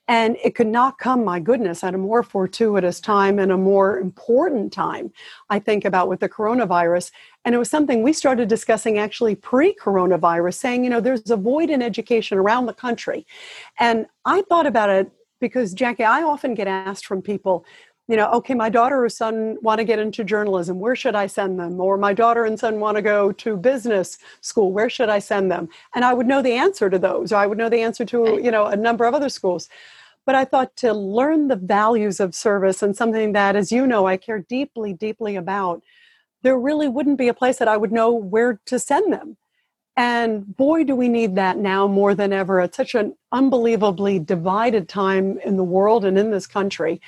And 0.06 0.38
it 0.42 0.54
could 0.54 0.68
not 0.68 0.98
come, 0.98 1.22
my 1.22 1.38
goodness, 1.38 1.84
at 1.84 1.92
a 1.92 1.98
more 1.98 2.22
fortuitous 2.22 2.98
time 2.98 3.38
and 3.38 3.52
a 3.52 3.58
more 3.58 3.98
important 3.98 4.72
time, 4.72 5.12
I 5.50 5.58
think, 5.58 5.84
about 5.84 6.08
with 6.08 6.20
the 6.20 6.30
coronavirus. 6.30 7.10
And 7.44 7.54
it 7.54 7.58
was 7.58 7.68
something 7.68 8.02
we 8.02 8.14
started 8.14 8.48
discussing 8.48 8.96
actually 8.96 9.34
pre 9.34 9.74
coronavirus, 9.74 10.54
saying, 10.54 10.84
you 10.84 10.88
know, 10.88 11.00
there's 11.00 11.30
a 11.30 11.36
void 11.36 11.68
in 11.68 11.82
education 11.82 12.38
around 12.38 12.66
the 12.66 12.72
country. 12.72 13.26
And 13.78 14.06
I 14.24 14.42
thought 14.42 14.66
about 14.66 14.88
it 14.88 15.12
because, 15.40 15.74
Jaci, 15.74 16.04
I 16.04 16.22
often 16.22 16.54
get 16.54 16.66
asked 16.66 17.06
from 17.06 17.22
people, 17.22 17.64
you 18.08 18.16
know, 18.16 18.30
okay, 18.32 18.54
my 18.54 18.70
daughter 18.70 19.04
or 19.04 19.08
son 19.10 19.58
want 19.60 19.78
to 19.78 19.84
get 19.84 19.98
into 19.98 20.24
journalism. 20.24 20.80
Where 20.80 20.96
should 20.96 21.14
I 21.14 21.26
send 21.26 21.60
them? 21.60 21.78
Or 21.78 21.98
my 21.98 22.14
daughter 22.14 22.44
and 22.44 22.58
son 22.58 22.80
want 22.80 22.96
to 22.96 23.02
go 23.02 23.32
to 23.32 23.56
business 23.56 24.16
school. 24.40 24.72
Where 24.72 24.88
should 24.88 25.10
I 25.10 25.18
send 25.18 25.50
them? 25.50 25.68
And 25.94 26.06
I 26.06 26.14
would 26.14 26.26
know 26.26 26.40
the 26.40 26.54
answer 26.54 26.88
to 26.88 26.98
those. 26.98 27.32
Or 27.32 27.36
I 27.36 27.46
would 27.46 27.58
know 27.58 27.68
the 27.68 27.82
answer 27.82 28.06
to, 28.06 28.40
you 28.42 28.50
know, 28.50 28.64
a 28.64 28.76
number 28.76 29.04
of 29.04 29.14
other 29.14 29.28
schools. 29.28 29.68
But 30.24 30.34
I 30.34 30.46
thought 30.46 30.74
to 30.76 30.92
learn 30.94 31.48
the 31.48 31.56
values 31.56 32.18
of 32.18 32.34
service 32.34 32.82
and 32.82 32.96
something 32.96 33.32
that, 33.32 33.56
as 33.56 33.70
you 33.70 33.86
know, 33.86 34.06
I 34.06 34.16
care 34.16 34.40
deeply, 34.40 34.94
deeply 34.94 35.36
about, 35.36 35.82
there 36.42 36.58
really 36.58 36.88
wouldn't 36.88 37.18
be 37.18 37.28
a 37.28 37.34
place 37.34 37.58
that 37.58 37.68
I 37.68 37.76
would 37.76 37.92
know 37.92 38.12
where 38.12 38.60
to 38.66 38.78
send 38.78 39.12
them. 39.12 39.36
And 39.98 40.56
boy, 40.56 40.84
do 40.84 40.94
we 40.94 41.08
need 41.08 41.34
that 41.34 41.58
now 41.58 41.88
more 41.88 42.14
than 42.14 42.32
ever. 42.32 42.60
At 42.60 42.72
such 42.72 42.94
an 42.94 43.16
unbelievably 43.32 44.20
divided 44.20 44.88
time 44.88 45.38
in 45.44 45.56
the 45.56 45.64
world 45.64 46.04
and 46.04 46.16
in 46.16 46.30
this 46.30 46.46
country. 46.46 47.00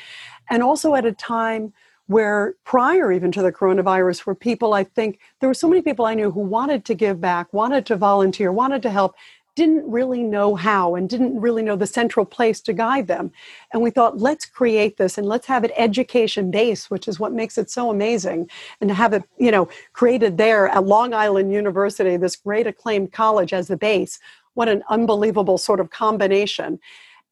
And 0.51 0.61
also 0.61 0.97
at 0.97 1.07
a 1.07 1.13
time 1.13 1.73
where 2.09 2.55
prior 2.65 3.13
even 3.13 3.31
to 3.31 3.43
the 3.43 3.53
coronavirus 3.53 4.27
where 4.27 4.35
people 4.35 4.75
i 4.75 4.83
think 4.83 5.21
there 5.39 5.49
were 5.49 5.55
so 5.55 5.69
many 5.69 5.81
people 5.81 6.05
i 6.07 6.13
knew 6.13 6.33
who 6.33 6.41
wanted 6.41 6.85
to 6.85 6.93
give 6.93 7.21
back 7.21 7.53
wanted 7.53 7.87
to 7.87 7.95
volunteer 7.95 8.51
wanted 8.51 8.83
to 8.83 8.91
help 8.91 9.15
didn't 9.61 9.91
really 9.91 10.23
know 10.23 10.55
how 10.55 10.95
and 10.95 11.07
didn't 11.07 11.39
really 11.39 11.63
know 11.63 11.77
the 11.77 11.87
central 11.87 12.25
place 12.25 12.63
to 12.63 12.73
guide 12.73 13.07
them. 13.09 13.31
And 13.75 13.83
we 13.83 13.91
thought 13.91 14.17
let's 14.17 14.47
create 14.47 14.97
this 14.97 15.19
and 15.19 15.27
let's 15.27 15.47
have 15.49 15.65
it 15.65 15.73
education 15.77 16.51
based 16.51 16.91
which 16.91 17.07
is 17.07 17.21
what 17.21 17.35
makes 17.35 17.59
it 17.59 17.71
so 17.71 17.91
amazing 17.91 18.49
and 18.81 18.89
to 18.89 18.95
have 18.95 19.13
it 19.13 19.23
you 19.37 19.51
know 19.51 19.69
created 19.93 20.39
there 20.39 20.69
at 20.69 20.87
long 20.87 21.13
island 21.13 21.53
university 21.53 22.17
this 22.17 22.37
great 22.37 22.67
acclaimed 22.67 23.13
college 23.13 23.53
as 23.53 23.69
the 23.69 23.77
base. 23.77 24.19
What 24.55 24.71
an 24.71 24.83
unbelievable 24.89 25.59
sort 25.59 25.79
of 25.79 25.91
combination 25.91 26.81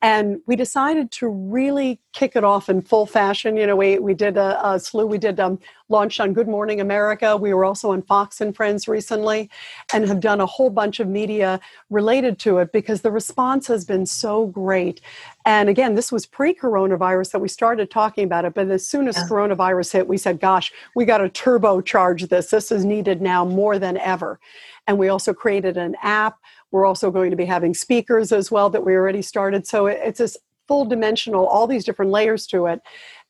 and 0.00 0.40
we 0.46 0.54
decided 0.54 1.10
to 1.10 1.28
really 1.28 2.00
kick 2.12 2.36
it 2.36 2.44
off 2.44 2.68
in 2.68 2.82
full 2.82 3.04
fashion. 3.04 3.56
You 3.56 3.66
know, 3.66 3.74
we, 3.74 3.98
we 3.98 4.14
did 4.14 4.36
a, 4.36 4.64
a 4.64 4.78
slew, 4.78 5.06
we 5.06 5.18
did 5.18 5.40
um, 5.40 5.58
launch 5.88 6.20
on 6.20 6.32
Good 6.32 6.46
Morning 6.46 6.80
America. 6.80 7.36
We 7.36 7.52
were 7.52 7.64
also 7.64 7.90
on 7.90 8.02
Fox 8.02 8.40
and 8.40 8.54
Friends 8.54 8.86
recently 8.86 9.50
and 9.92 10.06
have 10.06 10.20
done 10.20 10.40
a 10.40 10.46
whole 10.46 10.70
bunch 10.70 11.00
of 11.00 11.08
media 11.08 11.58
related 11.90 12.38
to 12.40 12.58
it 12.58 12.70
because 12.70 13.02
the 13.02 13.10
response 13.10 13.66
has 13.66 13.84
been 13.84 14.06
so 14.06 14.46
great. 14.46 15.00
And 15.44 15.68
again, 15.68 15.96
this 15.96 16.12
was 16.12 16.26
pre 16.26 16.54
coronavirus 16.54 17.32
that 17.32 17.40
we 17.40 17.48
started 17.48 17.90
talking 17.90 18.22
about 18.22 18.44
it. 18.44 18.54
But 18.54 18.70
as 18.70 18.86
soon 18.86 19.08
as 19.08 19.16
yeah. 19.16 19.26
coronavirus 19.28 19.92
hit, 19.94 20.06
we 20.06 20.16
said, 20.16 20.38
gosh, 20.38 20.72
we 20.94 21.06
got 21.06 21.18
to 21.18 21.28
turbocharge 21.28 22.28
this. 22.28 22.50
This 22.50 22.70
is 22.70 22.84
needed 22.84 23.20
now 23.20 23.44
more 23.44 23.80
than 23.80 23.96
ever. 23.96 24.38
And 24.86 24.96
we 24.96 25.08
also 25.08 25.34
created 25.34 25.76
an 25.76 25.96
app 26.02 26.38
we're 26.70 26.86
also 26.86 27.10
going 27.10 27.30
to 27.30 27.36
be 27.36 27.44
having 27.44 27.74
speakers 27.74 28.32
as 28.32 28.50
well 28.50 28.70
that 28.70 28.84
we 28.84 28.94
already 28.94 29.22
started. 29.22 29.66
So 29.66 29.86
it's 29.86 30.18
this 30.18 30.36
full 30.68 30.84
dimensional, 30.84 31.46
all 31.46 31.66
these 31.66 31.84
different 31.84 32.12
layers 32.12 32.46
to 32.46 32.66
it. 32.66 32.80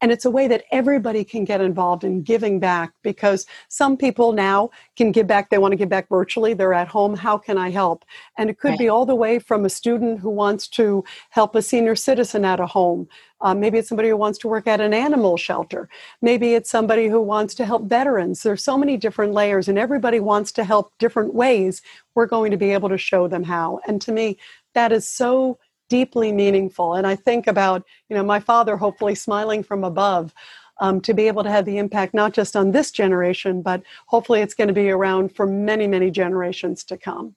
And 0.00 0.12
it's 0.12 0.24
a 0.24 0.30
way 0.30 0.46
that 0.48 0.64
everybody 0.70 1.24
can 1.24 1.44
get 1.44 1.60
involved 1.60 2.04
in 2.04 2.22
giving 2.22 2.60
back 2.60 2.92
because 3.02 3.46
some 3.68 3.96
people 3.96 4.32
now 4.32 4.70
can 4.96 5.10
give 5.10 5.26
back. 5.26 5.50
They 5.50 5.58
want 5.58 5.72
to 5.72 5.76
give 5.76 5.88
back 5.88 6.08
virtually. 6.08 6.54
They're 6.54 6.74
at 6.74 6.86
home. 6.86 7.16
How 7.16 7.36
can 7.36 7.58
I 7.58 7.70
help? 7.70 8.04
And 8.36 8.48
it 8.48 8.58
could 8.58 8.70
right. 8.70 8.78
be 8.78 8.88
all 8.88 9.06
the 9.06 9.16
way 9.16 9.38
from 9.38 9.64
a 9.64 9.70
student 9.70 10.20
who 10.20 10.30
wants 10.30 10.68
to 10.68 11.04
help 11.30 11.54
a 11.54 11.62
senior 11.62 11.96
citizen 11.96 12.44
at 12.44 12.60
a 12.60 12.66
home. 12.66 13.08
Uh, 13.40 13.54
maybe 13.54 13.78
it's 13.78 13.88
somebody 13.88 14.08
who 14.08 14.16
wants 14.16 14.38
to 14.38 14.48
work 14.48 14.66
at 14.66 14.80
an 14.80 14.92
animal 14.92 15.36
shelter. 15.36 15.88
Maybe 16.22 16.54
it's 16.54 16.70
somebody 16.70 17.08
who 17.08 17.20
wants 17.20 17.54
to 17.54 17.64
help 17.64 17.88
veterans. 17.88 18.42
There's 18.42 18.64
so 18.64 18.76
many 18.76 18.96
different 18.96 19.32
layers, 19.32 19.68
and 19.68 19.78
everybody 19.78 20.18
wants 20.20 20.50
to 20.52 20.64
help 20.64 20.92
different 20.98 21.34
ways. 21.34 21.82
We're 22.14 22.26
going 22.26 22.50
to 22.50 22.56
be 22.56 22.72
able 22.72 22.88
to 22.88 22.98
show 22.98 23.28
them 23.28 23.44
how. 23.44 23.80
And 23.86 24.00
to 24.02 24.12
me, 24.12 24.38
that 24.74 24.92
is 24.92 25.08
so 25.08 25.58
deeply 25.88 26.32
meaningful. 26.32 26.94
And 26.94 27.06
I 27.06 27.16
think 27.16 27.46
about, 27.46 27.84
you 28.08 28.16
know, 28.16 28.22
my 28.22 28.40
father 28.40 28.76
hopefully 28.76 29.14
smiling 29.14 29.62
from 29.62 29.84
above. 29.84 30.34
Um, 30.80 31.00
to 31.00 31.12
be 31.12 31.26
able 31.26 31.42
to 31.42 31.50
have 31.50 31.64
the 31.64 31.78
impact 31.78 32.14
not 32.14 32.32
just 32.32 32.54
on 32.54 32.70
this 32.70 32.92
generation, 32.92 33.62
but 33.62 33.82
hopefully 34.06 34.42
it's 34.42 34.54
going 34.54 34.68
to 34.68 34.72
be 34.74 34.90
around 34.90 35.34
for 35.34 35.44
many, 35.44 35.88
many 35.88 36.08
generations 36.08 36.84
to 36.84 36.96
come. 36.96 37.34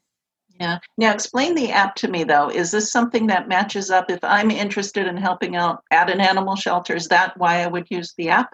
Yeah. 0.60 0.78
Now, 1.00 1.12
explain 1.12 1.56
the 1.56 1.72
app 1.72 1.96
to 1.96 2.08
me, 2.08 2.24
though. 2.24 2.50
Is 2.50 2.70
this 2.70 2.92
something 2.92 3.26
that 3.28 3.48
matches 3.48 3.90
up? 3.90 4.12
If 4.12 4.24
I'm 4.24 4.52
interested 4.52 5.08
in 5.08 5.18
helping 5.18 5.56
out 5.56 5.84
at 5.90 6.08
an 6.12 6.22
animal 6.22 6.56
shelter, 6.56 6.96
is 6.96 7.08
that 7.08 7.36
why 7.36 7.64
I 7.64 7.68
would 7.68 7.88
use 7.90 8.14
the 8.16 8.30
app? 8.30 8.54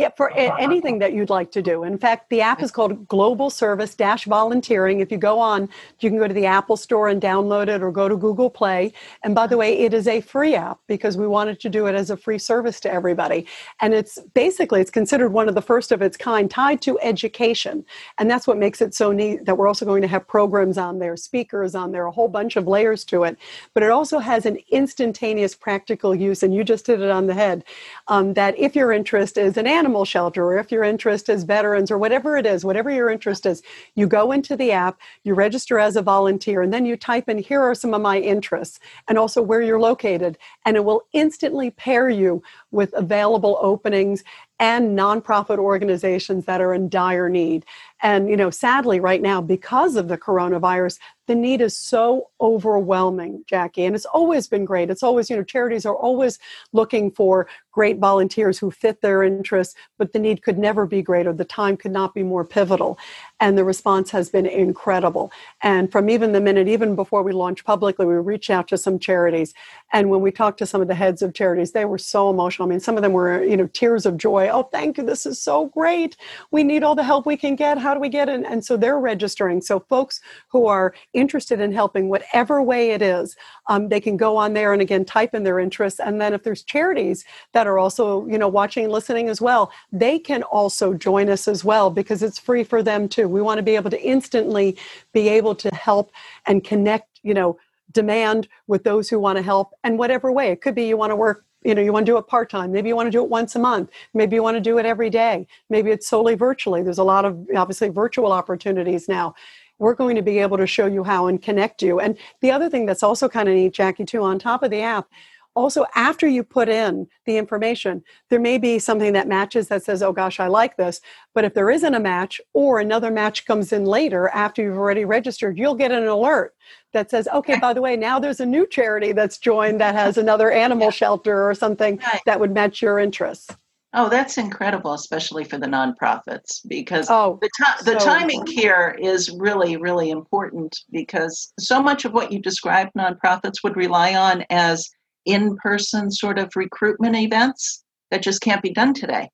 Yeah, 0.00 0.08
for 0.16 0.32
anything 0.32 0.98
that 1.00 1.12
you'd 1.12 1.28
like 1.28 1.52
to 1.52 1.60
do. 1.60 1.84
In 1.84 1.98
fact, 1.98 2.30
the 2.30 2.40
app 2.40 2.62
is 2.62 2.70
called 2.70 3.06
Global 3.06 3.50
Service 3.50 3.94
Dash 3.94 4.24
Volunteering. 4.24 5.00
If 5.00 5.12
you 5.12 5.18
go 5.18 5.38
on, 5.38 5.68
you 5.98 6.08
can 6.08 6.18
go 6.18 6.26
to 6.26 6.32
the 6.32 6.46
Apple 6.46 6.78
Store 6.78 7.08
and 7.08 7.20
download 7.20 7.68
it 7.68 7.82
or 7.82 7.92
go 7.92 8.08
to 8.08 8.16
Google 8.16 8.48
Play. 8.48 8.94
And 9.24 9.34
by 9.34 9.46
the 9.46 9.58
way, 9.58 9.78
it 9.78 9.92
is 9.92 10.08
a 10.08 10.22
free 10.22 10.54
app 10.54 10.78
because 10.86 11.18
we 11.18 11.26
wanted 11.26 11.60
to 11.60 11.68
do 11.68 11.84
it 11.84 11.94
as 11.94 12.08
a 12.08 12.16
free 12.16 12.38
service 12.38 12.80
to 12.80 12.90
everybody. 12.90 13.46
And 13.82 13.92
it's 13.92 14.18
basically 14.32 14.80
it's 14.80 14.90
considered 14.90 15.34
one 15.34 15.50
of 15.50 15.54
the 15.54 15.60
first 15.60 15.92
of 15.92 16.00
its 16.00 16.16
kind 16.16 16.50
tied 16.50 16.80
to 16.82 16.98
education. 17.00 17.84
And 18.16 18.30
that's 18.30 18.46
what 18.46 18.56
makes 18.56 18.80
it 18.80 18.94
so 18.94 19.12
neat 19.12 19.44
that 19.44 19.58
we're 19.58 19.68
also 19.68 19.84
going 19.84 20.00
to 20.00 20.08
have 20.08 20.26
programs 20.26 20.78
on 20.78 20.98
there, 20.98 21.14
speakers 21.18 21.74
on 21.74 21.92
there, 21.92 22.06
a 22.06 22.10
whole 22.10 22.28
bunch 22.28 22.56
of 22.56 22.66
layers 22.66 23.04
to 23.04 23.24
it. 23.24 23.36
But 23.74 23.82
it 23.82 23.90
also 23.90 24.18
has 24.18 24.46
an 24.46 24.58
instantaneous 24.70 25.54
practical 25.54 26.14
use, 26.14 26.42
and 26.42 26.54
you 26.54 26.64
just 26.64 26.86
hit 26.86 27.02
it 27.02 27.10
on 27.10 27.26
the 27.26 27.34
head. 27.34 27.64
Um, 28.08 28.32
that 28.32 28.58
if 28.58 28.74
your 28.74 28.92
interest 28.92 29.36
is 29.36 29.58
an 29.58 29.66
animal 29.66 29.89
shelter 30.04 30.44
or 30.44 30.58
if 30.58 30.72
your 30.72 30.84
interest 30.84 31.28
is 31.28 31.44
veterans 31.44 31.90
or 31.90 31.98
whatever 31.98 32.36
it 32.36 32.46
is, 32.46 32.64
whatever 32.64 32.90
your 32.90 33.10
interest 33.10 33.46
is, 33.46 33.62
you 33.94 34.06
go 34.06 34.32
into 34.32 34.56
the 34.56 34.72
app, 34.72 34.98
you 35.24 35.34
register 35.34 35.78
as 35.78 35.96
a 35.96 36.02
volunteer, 36.02 36.62
and 36.62 36.72
then 36.72 36.86
you 36.86 36.96
type 36.96 37.28
in, 37.28 37.38
here 37.38 37.60
are 37.60 37.74
some 37.74 37.92
of 37.94 38.00
my 38.00 38.18
interests 38.18 38.80
and 39.08 39.18
also 39.18 39.42
where 39.42 39.62
you're 39.62 39.80
located. 39.80 40.38
And 40.64 40.76
it 40.76 40.84
will 40.84 41.02
instantly 41.12 41.70
pair 41.70 42.08
you 42.08 42.42
with 42.70 42.92
available 42.94 43.58
openings 43.60 44.24
and 44.60 44.96
nonprofit 44.96 45.58
organizations 45.58 46.44
that 46.44 46.60
are 46.60 46.74
in 46.74 46.88
dire 46.88 47.28
need. 47.28 47.64
And, 48.02 48.28
you 48.28 48.36
know, 48.36 48.50
sadly, 48.50 49.00
right 49.00 49.22
now, 49.22 49.40
because 49.40 49.96
of 49.96 50.08
the 50.08 50.18
coronavirus, 50.18 50.98
the 51.26 51.34
need 51.36 51.60
is 51.60 51.76
so 51.76 52.28
overwhelming, 52.40 53.44
Jaci. 53.50 53.86
And 53.86 53.94
it's 53.94 54.04
always 54.04 54.48
been 54.48 54.64
great. 54.64 54.90
It's 54.90 55.02
always, 55.02 55.30
you 55.30 55.36
know, 55.36 55.44
charities 55.44 55.86
are 55.86 55.94
always 55.94 56.40
looking 56.72 57.12
for 57.12 57.46
great 57.70 57.98
volunteers 57.98 58.58
who 58.58 58.70
fit 58.70 59.00
their 59.00 59.22
interests, 59.22 59.76
but 59.96 60.12
the 60.12 60.18
need 60.18 60.42
could 60.42 60.58
never 60.58 60.86
be 60.86 61.02
greater. 61.02 61.32
The 61.32 61.44
time 61.44 61.76
could 61.76 61.92
not 61.92 62.14
be 62.14 62.24
more 62.24 62.44
pivotal. 62.44 62.98
And 63.38 63.56
the 63.56 63.64
response 63.64 64.10
has 64.10 64.28
been 64.28 64.44
incredible. 64.44 65.30
And 65.62 65.92
from 65.92 66.10
even 66.10 66.32
the 66.32 66.40
minute, 66.40 66.66
even 66.66 66.96
before 66.96 67.22
we 67.22 67.30
launched 67.32 67.64
publicly, 67.64 68.06
we 68.06 68.14
reached 68.14 68.50
out 68.50 68.66
to 68.68 68.76
some 68.76 68.98
charities. 68.98 69.54
And 69.92 70.10
when 70.10 70.20
we 70.22 70.32
talked 70.32 70.58
to 70.58 70.66
some 70.66 70.82
of 70.82 70.88
the 70.88 70.96
heads 70.96 71.22
of 71.22 71.32
charities, 71.32 71.70
they 71.70 71.84
were 71.84 71.98
so 71.98 72.28
emotional. 72.28 72.66
I 72.66 72.70
mean, 72.70 72.80
some 72.80 72.96
of 72.96 73.02
them 73.02 73.12
were, 73.12 73.44
you 73.44 73.56
know, 73.56 73.68
tears 73.68 74.04
of 74.04 74.16
joy. 74.16 74.48
Oh, 74.48 74.64
thank 74.64 74.98
you. 74.98 75.04
This 75.04 75.26
is 75.26 75.40
so 75.40 75.66
great. 75.66 76.16
We 76.50 76.64
need 76.64 76.82
all 76.82 76.96
the 76.96 77.04
help 77.04 77.24
we 77.24 77.36
can 77.36 77.54
get. 77.54 77.78
How 77.78 77.89
do 77.94 78.00
we 78.00 78.08
get 78.08 78.28
in? 78.28 78.44
And 78.44 78.64
so 78.64 78.76
they're 78.76 78.98
registering. 78.98 79.60
So 79.60 79.80
folks 79.80 80.20
who 80.48 80.66
are 80.66 80.94
interested 81.12 81.60
in 81.60 81.72
helping, 81.72 82.08
whatever 82.08 82.62
way 82.62 82.90
it 82.90 83.02
is, 83.02 83.36
um, 83.68 83.88
they 83.88 84.00
can 84.00 84.16
go 84.16 84.36
on 84.36 84.52
there 84.52 84.72
and 84.72 84.82
again 84.82 85.04
type 85.04 85.34
in 85.34 85.42
their 85.42 85.58
interests. 85.58 86.00
And 86.00 86.20
then 86.20 86.32
if 86.32 86.42
there's 86.42 86.62
charities 86.62 87.24
that 87.52 87.66
are 87.66 87.78
also, 87.78 88.26
you 88.26 88.38
know, 88.38 88.48
watching 88.48 88.84
and 88.84 88.92
listening 88.92 89.28
as 89.28 89.40
well, 89.40 89.72
they 89.92 90.18
can 90.18 90.42
also 90.42 90.94
join 90.94 91.28
us 91.28 91.48
as 91.48 91.64
well 91.64 91.90
because 91.90 92.22
it's 92.22 92.38
free 92.38 92.64
for 92.64 92.82
them 92.82 93.08
too. 93.08 93.28
We 93.28 93.42
want 93.42 93.58
to 93.58 93.62
be 93.62 93.76
able 93.76 93.90
to 93.90 94.02
instantly 94.02 94.76
be 95.12 95.28
able 95.28 95.54
to 95.56 95.74
help 95.74 96.12
and 96.46 96.62
connect, 96.62 97.20
you 97.22 97.34
know, 97.34 97.58
demand 97.92 98.48
with 98.66 98.84
those 98.84 99.08
who 99.08 99.18
want 99.18 99.36
to 99.36 99.42
help 99.42 99.72
and 99.84 99.98
whatever 99.98 100.30
way. 100.30 100.50
It 100.50 100.60
could 100.60 100.74
be 100.74 100.86
you 100.86 100.96
want 100.96 101.10
to 101.10 101.16
work 101.16 101.44
you 101.62 101.74
know 101.74 101.82
you 101.82 101.92
want 101.92 102.06
to 102.06 102.12
do 102.12 102.16
it 102.18 102.26
part 102.26 102.50
time 102.50 102.72
maybe 102.72 102.88
you 102.88 102.96
want 102.96 103.06
to 103.06 103.10
do 103.10 103.22
it 103.22 103.28
once 103.28 103.54
a 103.54 103.58
month. 103.58 103.90
Maybe 104.14 104.36
you 104.36 104.42
want 104.42 104.56
to 104.56 104.60
do 104.60 104.78
it 104.78 104.86
every 104.86 105.10
day. 105.10 105.46
Maybe 105.68 105.90
it's 105.90 106.08
solely 106.08 106.34
virtually. 106.34 106.82
There's 106.82 106.98
a 106.98 107.04
lot 107.04 107.24
of 107.24 107.46
obviously 107.56 107.88
virtual 107.88 108.32
opportunities 108.32 109.08
now. 109.08 109.34
We're 109.78 109.94
going 109.94 110.16
to 110.16 110.22
be 110.22 110.38
able 110.38 110.58
to 110.58 110.66
show 110.66 110.86
you 110.86 111.04
how 111.04 111.26
and 111.26 111.40
connect 111.40 111.82
you. 111.82 112.00
And 112.00 112.18
the 112.42 112.50
other 112.50 112.68
thing 112.68 112.86
that's 112.86 113.02
also 113.02 113.28
kind 113.28 113.48
of 113.48 113.54
neat 113.54 113.74
Jaci 113.74 114.06
too 114.06 114.22
on 114.22 114.38
top 114.38 114.62
of 114.62 114.70
the 114.70 114.82
app 114.82 115.08
also 115.56 115.84
after 115.94 116.28
you 116.28 116.44
put 116.44 116.68
in 116.68 117.08
the 117.26 117.36
information 117.36 118.02
there 118.28 118.38
may 118.38 118.56
be 118.56 118.78
something 118.78 119.12
that 119.12 119.26
matches 119.26 119.68
that 119.68 119.82
says 119.82 120.02
oh 120.02 120.12
gosh 120.12 120.38
i 120.38 120.46
like 120.46 120.76
this. 120.76 121.00
But 121.34 121.44
if 121.44 121.54
there 121.54 121.70
isn't 121.70 121.94
a 121.94 122.00
match 122.00 122.40
or 122.52 122.78
another 122.78 123.10
match 123.10 123.46
comes 123.46 123.72
in 123.72 123.84
later 123.84 124.28
after 124.28 124.62
you've 124.62 124.78
already 124.78 125.04
registered 125.04 125.58
you'll 125.58 125.74
get 125.74 125.92
an 125.92 126.06
alert 126.06 126.54
that 126.92 127.10
says 127.10 127.28
okay 127.32 127.58
by 127.58 127.72
the 127.72 127.80
way 127.80 127.96
now 127.96 128.18
there's 128.18 128.40
a 128.40 128.46
new 128.46 128.66
charity 128.66 129.12
that's 129.12 129.38
joined 129.38 129.80
that 129.80 129.94
has 129.94 130.16
another 130.16 130.50
animal 130.50 130.90
shelter 130.90 131.48
or 131.48 131.54
something 131.54 131.98
right. 131.98 132.20
that 132.26 132.40
would 132.40 132.52
match 132.52 132.82
your 132.82 132.98
interests 132.98 133.48
Oh, 133.92 134.08
that's 134.08 134.38
incredible, 134.38 134.92
especially 134.92 135.42
for 135.42 135.58
the 135.58 135.66
nonprofits, 135.66 136.60
because 136.68 137.08
oh, 137.10 137.40
the, 137.42 137.48
to- 137.48 137.84
the 137.84 137.98
so 137.98 138.06
timing 138.06 138.40
important. 138.40 138.58
here 138.60 138.96
is 139.00 139.30
really, 139.30 139.76
really 139.78 140.10
important 140.10 140.78
because 140.92 141.52
so 141.58 141.82
much 141.82 142.04
of 142.04 142.12
what 142.12 142.30
you 142.30 142.38
described 142.38 142.92
nonprofits 142.96 143.64
would 143.64 143.76
rely 143.76 144.14
on 144.14 144.44
as 144.48 144.88
in 145.26 145.56
person 145.56 146.10
sort 146.10 146.38
of 146.38 146.50
recruitment 146.54 147.16
events 147.16 147.82
that 148.12 148.22
just 148.22 148.40
can't 148.40 148.62
be 148.62 148.72
done 148.72 148.94
today. 148.94 149.28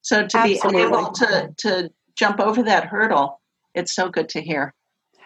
So 0.00 0.26
to 0.26 0.38
Absolutely. 0.38 0.80
be 0.80 0.86
able 0.86 1.12
to, 1.12 1.54
to 1.58 1.90
jump 2.16 2.40
over 2.40 2.62
that 2.62 2.86
hurdle, 2.86 3.40
it's 3.74 3.94
so 3.94 4.08
good 4.08 4.30
to 4.30 4.40
hear. 4.40 4.74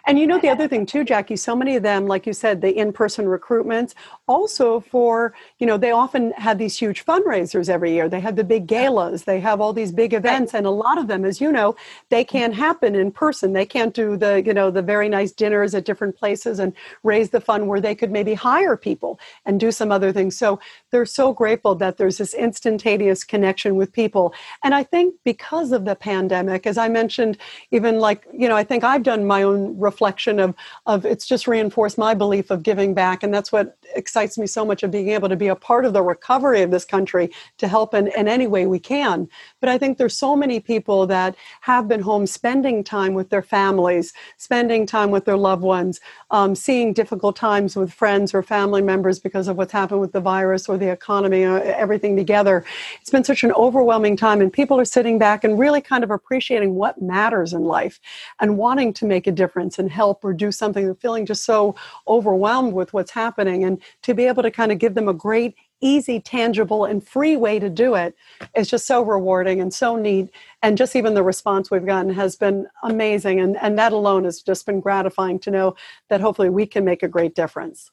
And 0.07 0.19
you 0.19 0.27
know, 0.27 0.37
the 0.37 0.49
other 0.49 0.67
thing 0.67 0.85
too, 0.85 1.03
Jaci, 1.03 1.37
so 1.37 1.55
many 1.55 1.75
of 1.75 1.81
them, 1.83 2.05
like 2.05 2.27
you 2.27 2.33
said, 2.33 2.61
the 2.61 2.77
in 2.77 2.93
person 2.93 3.25
recruitments, 3.25 3.95
also 4.27 4.79
for, 4.79 5.33
you 5.57 5.65
know, 5.65 5.77
they 5.77 5.89
often 5.89 6.31
have 6.33 6.59
these 6.59 6.77
huge 6.77 7.03
fundraisers 7.03 7.69
every 7.69 7.91
year. 7.91 8.07
They 8.07 8.19
have 8.19 8.35
the 8.35 8.43
big 8.43 8.67
galas, 8.67 9.23
they 9.23 9.39
have 9.39 9.59
all 9.59 9.73
these 9.73 9.91
big 9.91 10.13
events, 10.13 10.53
and 10.53 10.67
a 10.67 10.69
lot 10.69 10.99
of 10.99 11.07
them, 11.07 11.25
as 11.25 11.41
you 11.41 11.51
know, 11.51 11.75
they 12.09 12.23
can't 12.23 12.53
happen 12.53 12.93
in 12.93 13.11
person. 13.11 13.53
They 13.53 13.65
can't 13.65 13.95
do 13.95 14.15
the, 14.15 14.43
you 14.45 14.53
know, 14.53 14.69
the 14.69 14.83
very 14.83 15.09
nice 15.09 15.31
dinners 15.31 15.73
at 15.73 15.85
different 15.85 16.15
places 16.15 16.59
and 16.59 16.73
raise 17.01 17.31
the 17.31 17.41
fund 17.41 17.67
where 17.67 17.81
they 17.81 17.95
could 17.95 18.11
maybe 18.11 18.35
hire 18.35 18.77
people 18.77 19.19
and 19.45 19.59
do 19.59 19.71
some 19.71 19.91
other 19.91 20.11
things. 20.11 20.37
So 20.37 20.59
they're 20.91 21.07
so 21.07 21.33
grateful 21.33 21.73
that 21.75 21.97
there's 21.97 22.19
this 22.19 22.35
instantaneous 22.35 23.23
connection 23.23 23.75
with 23.75 23.91
people. 23.91 24.35
And 24.63 24.75
I 24.75 24.83
think 24.83 25.15
because 25.23 25.71
of 25.71 25.85
the 25.85 25.95
pandemic, 25.95 26.67
as 26.67 26.77
I 26.77 26.89
mentioned, 26.89 27.39
even 27.71 27.99
like, 27.99 28.27
you 28.31 28.47
know, 28.47 28.55
I 28.55 28.63
think 28.63 28.83
I've 28.83 29.01
done 29.01 29.25
my 29.25 29.41
own 29.41 29.79
reflection 29.79 29.94
of 30.39 30.55
of 30.85 31.05
it's 31.05 31.27
just 31.27 31.47
reinforced 31.47 31.97
my 31.97 32.13
belief 32.13 32.51
of 32.51 32.63
giving 32.63 32.93
back 32.93 33.23
and 33.23 33.33
that's 33.33 33.51
what 33.51 33.77
excites 33.95 34.37
me 34.37 34.47
so 34.47 34.65
much 34.65 34.83
of 34.83 34.91
being 34.91 35.09
able 35.09 35.29
to 35.29 35.35
be 35.35 35.47
a 35.47 35.55
part 35.55 35.85
of 35.85 35.93
the 35.93 36.01
recovery 36.01 36.61
of 36.61 36.71
this 36.71 36.85
country 36.85 37.31
to 37.57 37.67
help 37.67 37.93
in, 37.93 38.07
in 38.07 38.27
any 38.27 38.47
way 38.47 38.65
we 38.65 38.79
can 38.79 39.27
but 39.59 39.69
i 39.69 39.77
think 39.77 39.97
there's 39.97 40.17
so 40.17 40.35
many 40.35 40.59
people 40.59 41.05
that 41.05 41.35
have 41.61 41.87
been 41.87 42.01
home 42.01 42.25
spending 42.25 42.83
time 42.83 43.13
with 43.13 43.29
their 43.29 43.43
families 43.43 44.13
spending 44.37 44.85
time 44.85 45.11
with 45.11 45.25
their 45.25 45.37
loved 45.37 45.63
ones 45.63 45.99
um, 46.31 46.55
seeing 46.55 46.93
difficult 46.93 47.35
times 47.35 47.75
with 47.75 47.93
friends 47.93 48.33
or 48.33 48.41
family 48.41 48.81
members 48.81 49.19
because 49.19 49.47
of 49.47 49.57
what's 49.57 49.71
happened 49.71 50.01
with 50.01 50.11
the 50.11 50.21
virus 50.21 50.67
or 50.67 50.77
the 50.77 50.89
economy 50.89 51.43
uh, 51.43 51.59
everything 51.59 52.15
together 52.15 52.63
it's 53.01 53.09
been 53.09 53.23
such 53.23 53.43
an 53.43 53.51
overwhelming 53.53 54.17
time 54.17 54.41
and 54.41 54.51
people 54.51 54.79
are 54.79 54.85
sitting 54.85 55.19
back 55.19 55.43
and 55.43 55.59
really 55.59 55.81
kind 55.81 56.03
of 56.03 56.11
appreciating 56.11 56.75
what 56.75 57.01
matters 57.01 57.53
in 57.53 57.63
life 57.63 57.99
and 58.39 58.57
wanting 58.57 58.93
to 58.93 59.05
make 59.05 59.27
a 59.27 59.31
difference 59.31 59.79
and 59.79 59.91
help 59.91 60.23
or 60.23 60.33
do 60.33 60.51
something. 60.51 60.85
They're 60.85 60.95
feeling 60.95 61.25
just 61.25 61.45
so 61.45 61.75
overwhelmed 62.07 62.73
with 62.73 62.93
what's 62.93 63.11
happening. 63.11 63.63
And 63.63 63.74
to 64.03 64.13
be 64.13 64.25
able 64.25 64.43
to 64.43 64.51
kind 64.51 64.71
of 64.71 64.79
give 64.79 64.93
them 64.93 65.07
a 65.07 65.13
great, 65.13 65.55
easy, 65.81 66.19
tangible, 66.19 66.85
and 66.85 67.05
free 67.05 67.35
way 67.35 67.59
to 67.59 67.69
do 67.69 67.95
it 67.95 68.15
is 68.55 68.69
just 68.69 68.87
so 68.87 69.01
rewarding 69.01 69.61
and 69.61 69.73
so 69.73 69.95
neat. 69.95 70.29
And 70.61 70.77
just 70.77 70.95
even 70.95 71.13
the 71.13 71.23
response 71.23 71.69
we've 71.69 71.85
gotten 71.85 72.13
has 72.13 72.35
been 72.35 72.67
amazing. 72.83 73.39
And, 73.39 73.57
and 73.61 73.77
that 73.77 73.93
alone 73.93 74.23
has 74.23 74.41
just 74.41 74.65
been 74.65 74.79
gratifying 74.79 75.39
to 75.39 75.51
know 75.51 75.75
that 76.09 76.21
hopefully 76.21 76.49
we 76.49 76.65
can 76.65 76.85
make 76.85 77.03
a 77.03 77.07
great 77.07 77.35
difference. 77.35 77.91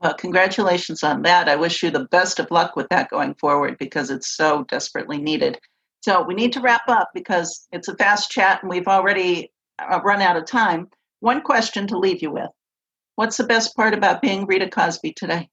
Well, 0.00 0.14
congratulations 0.14 1.02
on 1.02 1.22
that. 1.22 1.48
I 1.48 1.56
wish 1.56 1.82
you 1.82 1.90
the 1.90 2.06
best 2.10 2.38
of 2.38 2.50
luck 2.50 2.76
with 2.76 2.88
that 2.90 3.10
going 3.10 3.34
forward 3.34 3.78
because 3.78 4.10
it's 4.10 4.36
so 4.36 4.64
desperately 4.64 5.18
needed. 5.18 5.58
So 6.02 6.22
we 6.22 6.34
need 6.34 6.52
to 6.52 6.60
wrap 6.60 6.86
up 6.88 7.08
because 7.14 7.66
it's 7.72 7.88
a 7.88 7.96
fast 7.96 8.30
chat 8.30 8.62
and 8.62 8.68
we've 8.68 8.88
already 8.88 9.50
uh, 9.78 10.00
run 10.04 10.20
out 10.20 10.36
of 10.36 10.44
time. 10.44 10.88
One 11.20 11.40
question 11.40 11.86
to 11.86 11.98
leave 11.98 12.20
you 12.20 12.30
with 12.30 12.50
What's 13.16 13.36
the 13.36 13.44
best 13.44 13.76
part 13.76 13.94
about 13.94 14.20
being 14.20 14.46
Rita 14.46 14.68
Cosby 14.68 15.12
today? 15.12 15.48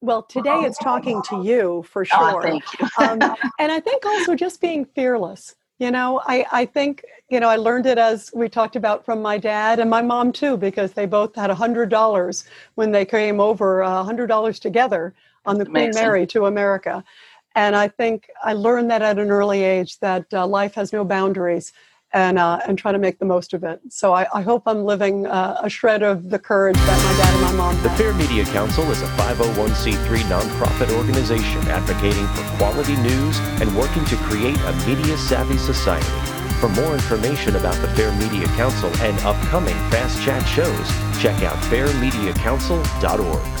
Well, 0.00 0.22
today 0.22 0.60
it's 0.60 0.78
talking 0.78 1.20
to 1.28 1.42
you 1.42 1.84
for 1.86 2.02
oh, 2.02 2.04
sure. 2.04 2.38
Oh, 2.38 2.42
thank 2.42 2.64
you. 2.78 2.88
um, 3.04 3.18
and 3.58 3.70
I 3.70 3.80
think 3.80 4.06
also 4.06 4.34
just 4.34 4.60
being 4.60 4.86
fearless. 4.86 5.54
You 5.78 5.90
know, 5.90 6.20
I, 6.26 6.46
I 6.52 6.66
think, 6.66 7.04
you 7.30 7.40
know, 7.40 7.48
I 7.48 7.56
learned 7.56 7.86
it 7.86 7.98
as 7.98 8.30
we 8.34 8.48
talked 8.48 8.76
about 8.76 9.04
from 9.04 9.22
my 9.22 9.38
dad 9.38 9.78
and 9.78 9.88
my 9.88 10.02
mom 10.02 10.32
too, 10.32 10.56
because 10.56 10.92
they 10.92 11.06
both 11.06 11.34
had 11.34 11.50
$100 11.50 12.44
when 12.74 12.92
they 12.92 13.04
came 13.04 13.40
over, 13.40 13.82
uh, 13.82 14.04
$100 14.04 14.60
together 14.60 15.14
on 15.46 15.58
the 15.58 15.64
Queen 15.64 15.90
Mary 15.94 16.26
to 16.28 16.46
America. 16.46 17.02
And 17.54 17.74
I 17.74 17.88
think 17.88 18.28
I 18.42 18.52
learned 18.52 18.90
that 18.90 19.02
at 19.02 19.18
an 19.18 19.30
early 19.30 19.62
age 19.62 19.98
that 20.00 20.26
uh, 20.32 20.46
life 20.46 20.74
has 20.74 20.92
no 20.92 21.04
boundaries 21.04 21.72
and 22.12 22.38
uh, 22.38 22.60
and 22.66 22.78
try 22.78 22.92
to 22.92 22.98
make 22.98 23.18
the 23.18 23.24
most 23.24 23.54
of 23.54 23.64
it. 23.64 23.80
So 23.88 24.12
I, 24.12 24.26
I 24.34 24.42
hope 24.42 24.62
I'm 24.66 24.84
living 24.84 25.26
uh, 25.26 25.60
a 25.62 25.68
shred 25.68 26.02
of 26.02 26.30
the 26.30 26.38
courage 26.38 26.76
that 26.76 27.04
my 27.04 27.12
dad 27.22 27.32
and 27.32 27.42
my 27.42 27.52
mom. 27.52 27.76
Had. 27.76 27.84
The 27.90 27.96
Fair 27.96 28.14
Media 28.14 28.44
Council 28.46 28.84
is 28.90 29.02
a 29.02 29.06
501c3 29.16 30.18
nonprofit 30.22 30.90
organization 30.96 31.60
advocating 31.68 32.26
for 32.28 32.42
quality 32.56 32.96
news 32.96 33.38
and 33.60 33.76
working 33.76 34.04
to 34.06 34.16
create 34.16 34.58
a 34.58 34.72
media 34.86 35.16
savvy 35.16 35.58
society. 35.58 36.06
For 36.60 36.68
more 36.68 36.92
information 36.92 37.56
about 37.56 37.76
the 37.80 37.88
Fair 37.88 38.12
Media 38.16 38.46
Council 38.48 38.90
and 39.00 39.18
upcoming 39.20 39.74
Fast 39.90 40.22
Chat 40.22 40.46
shows, 40.46 40.88
check 41.22 41.42
out 41.42 41.56
fairmediacouncil.org. 41.64 43.60